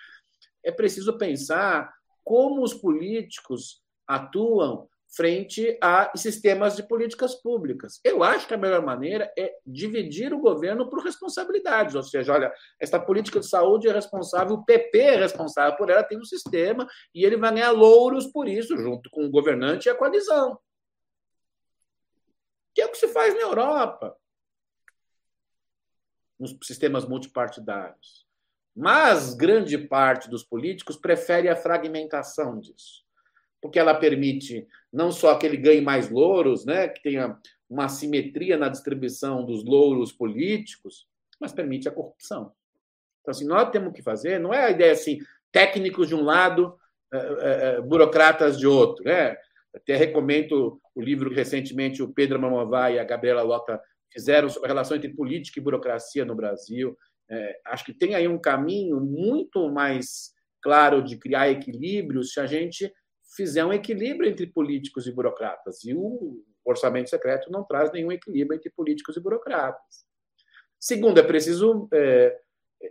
[0.64, 1.92] é preciso pensar
[2.22, 7.98] como os políticos atuam frente a sistemas de políticas públicas.
[8.04, 12.52] Eu acho que a melhor maneira é dividir o governo por responsabilidades, ou seja, olha,
[12.78, 16.86] esta política de saúde é responsável, o PP é responsável por ela, tem um sistema
[17.14, 20.58] e ele vai ganhar louros por isso, junto com o governante e a coalizão.
[22.74, 24.14] Que é o que se faz na Europa,
[26.38, 28.26] nos sistemas multipartidários.
[28.76, 33.04] Mas grande parte dos políticos prefere a fragmentação disso,
[33.60, 37.36] porque ela permite não só que ele ganhe mais louros, né, que tenha
[37.68, 41.06] uma simetria na distribuição dos louros políticos,
[41.40, 42.52] mas permite a corrupção.
[43.20, 45.18] Então, assim, nós temos que fazer, não é a ideia assim,
[45.52, 46.78] técnicos de um lado,
[47.12, 49.04] é, é, burocratas de outro.
[49.04, 49.36] Né?
[49.74, 53.80] Até recomendo o livro que recentemente o Pedro Mamová e a Gabriela Lota
[54.10, 56.96] fizeram sobre a relação entre política e burocracia no Brasil.
[57.30, 60.32] É, acho que tem aí um caminho muito mais
[60.62, 62.92] claro de criar equilíbrios se a gente
[63.34, 65.84] fizer um equilíbrio entre políticos e burocratas.
[65.84, 70.06] E o orçamento secreto não traz nenhum equilíbrio entre políticos e burocratas.
[70.78, 72.38] Segundo, é preciso é,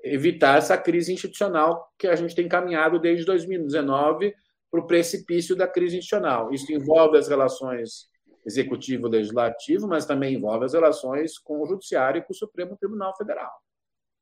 [0.04, 4.34] evitar essa crise institucional que a gente tem caminhado desde 2019
[4.70, 6.54] para o precipício da crise institucional.
[6.54, 8.10] Isso envolve as relações
[8.46, 13.52] executivo-legislativo, mas também envolve as relações com o Judiciário e com o Supremo Tribunal Federal.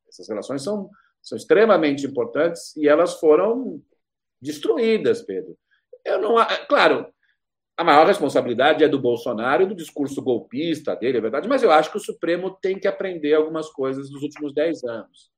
[0.07, 0.89] Essas relações são,
[1.21, 3.81] são extremamente importantes e elas foram
[4.41, 5.57] destruídas, Pedro.
[6.05, 6.35] Eu não,
[6.69, 7.07] claro,
[7.75, 11.71] a maior responsabilidade é do Bolsonaro e do discurso golpista dele, é verdade, mas eu
[11.71, 15.33] acho que o Supremo tem que aprender algumas coisas dos últimos dez anos.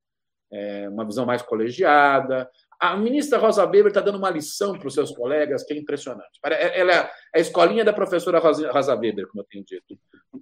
[0.52, 2.50] É, uma visão mais colegiada,
[2.80, 6.40] a ministra Rosa Weber está dando uma lição para os seus colegas que é impressionante.
[6.44, 9.98] Ela é a escolinha da professora Rosa Weber, como eu tenho dito.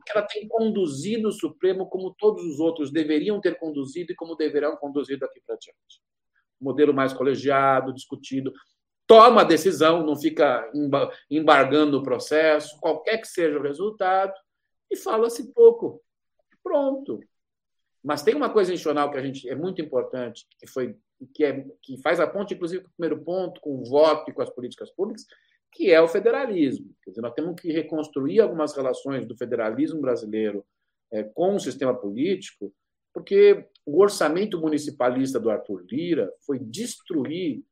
[0.09, 4.75] Ela tem conduzido o Supremo como todos os outros deveriam ter conduzido e como deverão
[4.75, 6.01] conduzir daqui para diante.
[6.59, 8.51] Modelo mais colegiado, discutido.
[9.07, 10.69] Toma a decisão, não fica
[11.29, 14.33] embargando o processo, qualquer que seja o resultado,
[14.89, 16.01] e fala-se pouco.
[16.63, 17.19] Pronto.
[18.03, 20.95] Mas tem uma coisa institucional que a gente é muito importante, que foi
[21.33, 24.33] que, é, que faz a ponte, inclusive, com o primeiro ponto, com o voto e
[24.33, 25.25] com as políticas públicas,
[25.71, 26.93] que é o federalismo.
[27.03, 30.65] Quer dizer, nós temos que reconstruir algumas relações do federalismo brasileiro
[31.11, 32.73] é, com o sistema político,
[33.13, 37.63] porque o orçamento municipalista do Arthur Lira foi destruir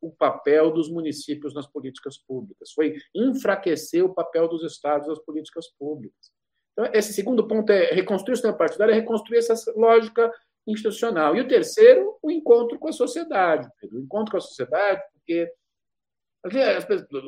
[0.00, 5.66] o papel dos municípios nas políticas públicas, foi enfraquecer o papel dos estados nas políticas
[5.78, 6.32] públicas.
[6.72, 10.32] Então, esse segundo ponto é reconstruir o sistema partidário, é reconstruir essa lógica
[10.66, 11.34] institucional.
[11.34, 13.68] E o terceiro, o encontro com a sociedade.
[13.90, 15.50] O encontro com a sociedade, porque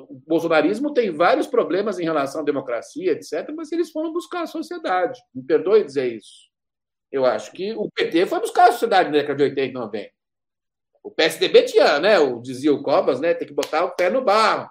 [0.09, 4.47] o bolsonarismo tem vários problemas em relação à democracia, etc., mas eles foram buscar a
[4.47, 5.21] sociedade.
[5.35, 6.49] Me perdoe dizer isso.
[7.11, 10.20] Eu acho que o PT foi buscar a sociedade na década de 80 e 90.
[11.03, 14.23] O PSDB tinha, né, o, dizia o Cobas, né, tem que botar o pé no
[14.23, 14.71] barro.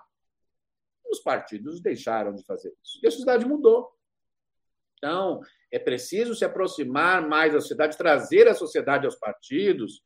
[1.11, 2.99] Os partidos deixaram de fazer isso.
[3.01, 3.89] E a sociedade mudou.
[4.97, 5.41] Então,
[5.71, 10.03] é preciso se aproximar mais da sociedade, trazer a sociedade aos partidos.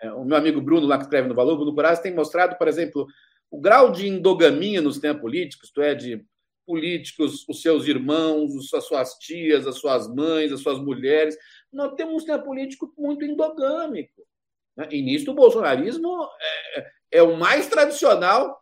[0.00, 2.68] É, o meu amigo Bruno, lá que escreve no Valor, Bruno Coraz, tem mostrado, por
[2.68, 3.06] exemplo,
[3.50, 6.24] o grau de endogamia no sistema político, isto é, de
[6.66, 11.36] políticos, os seus irmãos, as suas tias, as suas mães, as suas mulheres.
[11.72, 14.22] Nós temos um sistema político muito endogâmico.
[14.76, 14.88] Né?
[14.90, 16.28] E nisso o bolsonarismo
[16.76, 18.60] é, é o mais tradicional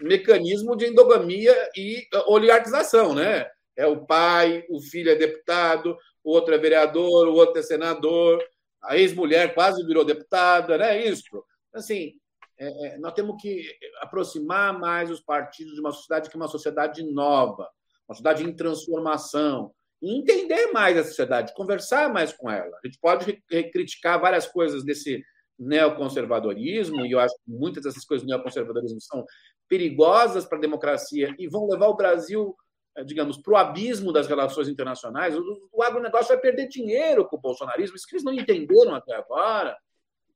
[0.00, 3.48] mecanismo de endogamia e oligarquização, né?
[3.76, 8.42] é o pai, o filho é deputado, o outro é vereador, o outro é senador,
[8.82, 11.04] a ex-mulher quase virou deputada, né?
[11.04, 11.44] Isso.
[11.72, 12.14] Assim,
[12.58, 13.66] é, é, nós temos que
[14.00, 17.68] aproximar mais os partidos de uma sociedade que é uma sociedade nova,
[18.08, 19.72] uma sociedade em transformação,
[20.10, 22.76] entender mais a sociedade, conversar mais com ela.
[22.82, 25.22] A gente pode criticar várias coisas desse
[25.58, 29.24] neoconservadorismo, e eu acho que muitas dessas coisas do neoconservadorismo são
[29.68, 32.54] perigosas para a democracia e vão levar o Brasil,
[32.96, 35.36] eh, digamos, para o abismo das relações internacionais.
[35.36, 39.14] O, o agronegócio vai perder dinheiro com o bolsonarismo, isso que eles não entenderam até
[39.14, 39.76] agora.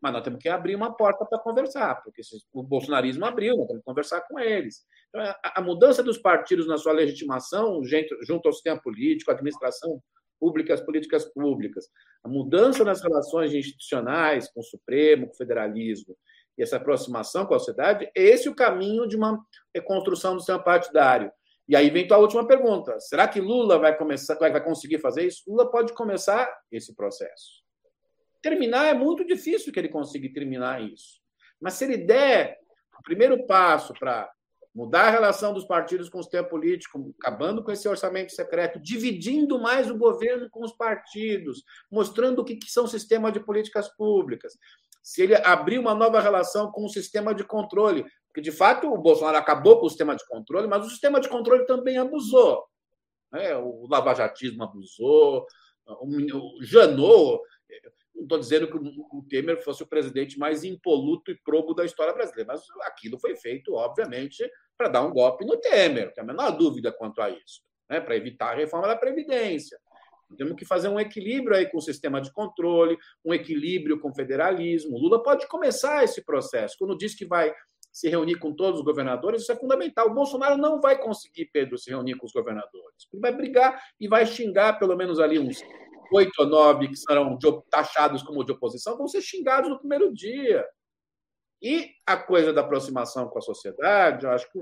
[0.00, 2.22] Mas nós temos que abrir uma porta para conversar, porque
[2.52, 4.84] o bolsonarismo abriu, nós temos que conversar com eles.
[5.08, 10.00] Então, a, mudança dos partidos na sua legitimação junto, ao sistema político, administração
[10.38, 11.86] pública, as políticas públicas,
[12.22, 16.16] a mudança nas relações institucionais com o Supremo, com o federalismo,
[16.56, 19.40] e essa aproximação com a sociedade, é esse o caminho de uma
[19.74, 21.32] reconstrução do sistema partidário.
[21.68, 25.44] E aí vem a última pergunta: será que Lula vai começar, vai conseguir fazer isso?
[25.46, 27.62] Lula pode começar esse processo.
[28.43, 31.20] Terminar é muito difícil que ele consiga terminar isso.
[31.60, 32.59] Mas se ele der
[32.98, 34.31] o primeiro passo para
[34.74, 39.59] mudar a relação dos partidos com o sistema político, acabando com esse orçamento secreto, dividindo
[39.59, 44.56] mais o governo com os partidos, mostrando o que são sistemas de políticas públicas.
[45.02, 48.98] Se ele abrir uma nova relação com o sistema de controle, porque de fato o
[48.98, 52.65] Bolsonaro acabou com o sistema de controle, mas o sistema de controle também abusou.
[53.32, 53.56] Né?
[53.56, 55.44] O lavajatismo abusou,
[55.86, 57.40] o Janot
[58.19, 62.12] não estou dizendo que o Temer fosse o presidente mais impoluto e probo da história
[62.12, 66.27] brasileira, mas aquilo foi feito, obviamente, para dar um golpe no Temer, não tem a
[66.27, 68.01] menor dúvida quanto a isso, né?
[68.01, 69.78] para evitar a reforma da Previdência.
[70.36, 74.15] Temos que fazer um equilíbrio aí com o sistema de controle, um equilíbrio com o
[74.15, 74.95] federalismo.
[74.95, 76.77] O Lula pode começar esse processo.
[76.78, 77.55] Quando diz que vai
[77.90, 80.09] se reunir com todos os governadores, isso é fundamental.
[80.09, 83.09] O Bolsonaro não vai conseguir, Pedro, se reunir com os governadores.
[83.11, 85.62] Ele vai brigar e vai xingar pelo menos ali uns
[86.12, 87.39] oito ou nove que serão
[87.70, 90.66] taxados como de oposição vão ser xingados no primeiro dia.
[91.60, 94.59] E a coisa da aproximação com a sociedade, eu acho que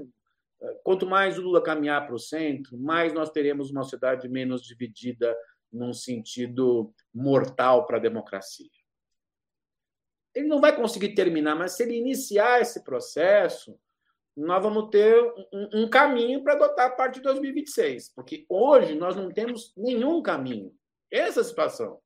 [0.62, 4.62] eh, quanto mais o Lula caminhar para o centro, mais nós teremos uma sociedade menos
[4.62, 5.36] dividida
[5.70, 8.70] num sentido mortal para a democracia.
[10.35, 13.78] Ele não vai conseguir terminar, mas se ele iniciar esse processo,
[14.36, 15.18] nós vamos ter
[15.52, 20.23] um, um caminho para adotar a partir de 2026, porque hoje nós não temos nenhum
[20.23, 20.74] caminho.
[21.11, 22.01] Essa situação.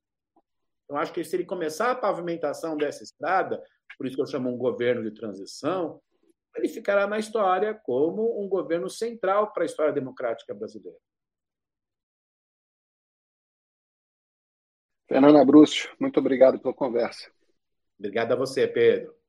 [0.89, 3.63] Eu acho que se ele começar a pavimentação dessa estrada,
[3.97, 6.01] por isso que eu chamo um governo de transição,
[6.55, 10.97] ele ficará na história como um governo central para a história democrática brasileira.
[15.07, 17.31] Fernanda Brúcio, muito obrigado pela conversa.
[17.99, 19.20] Obrigado a você, Pedro.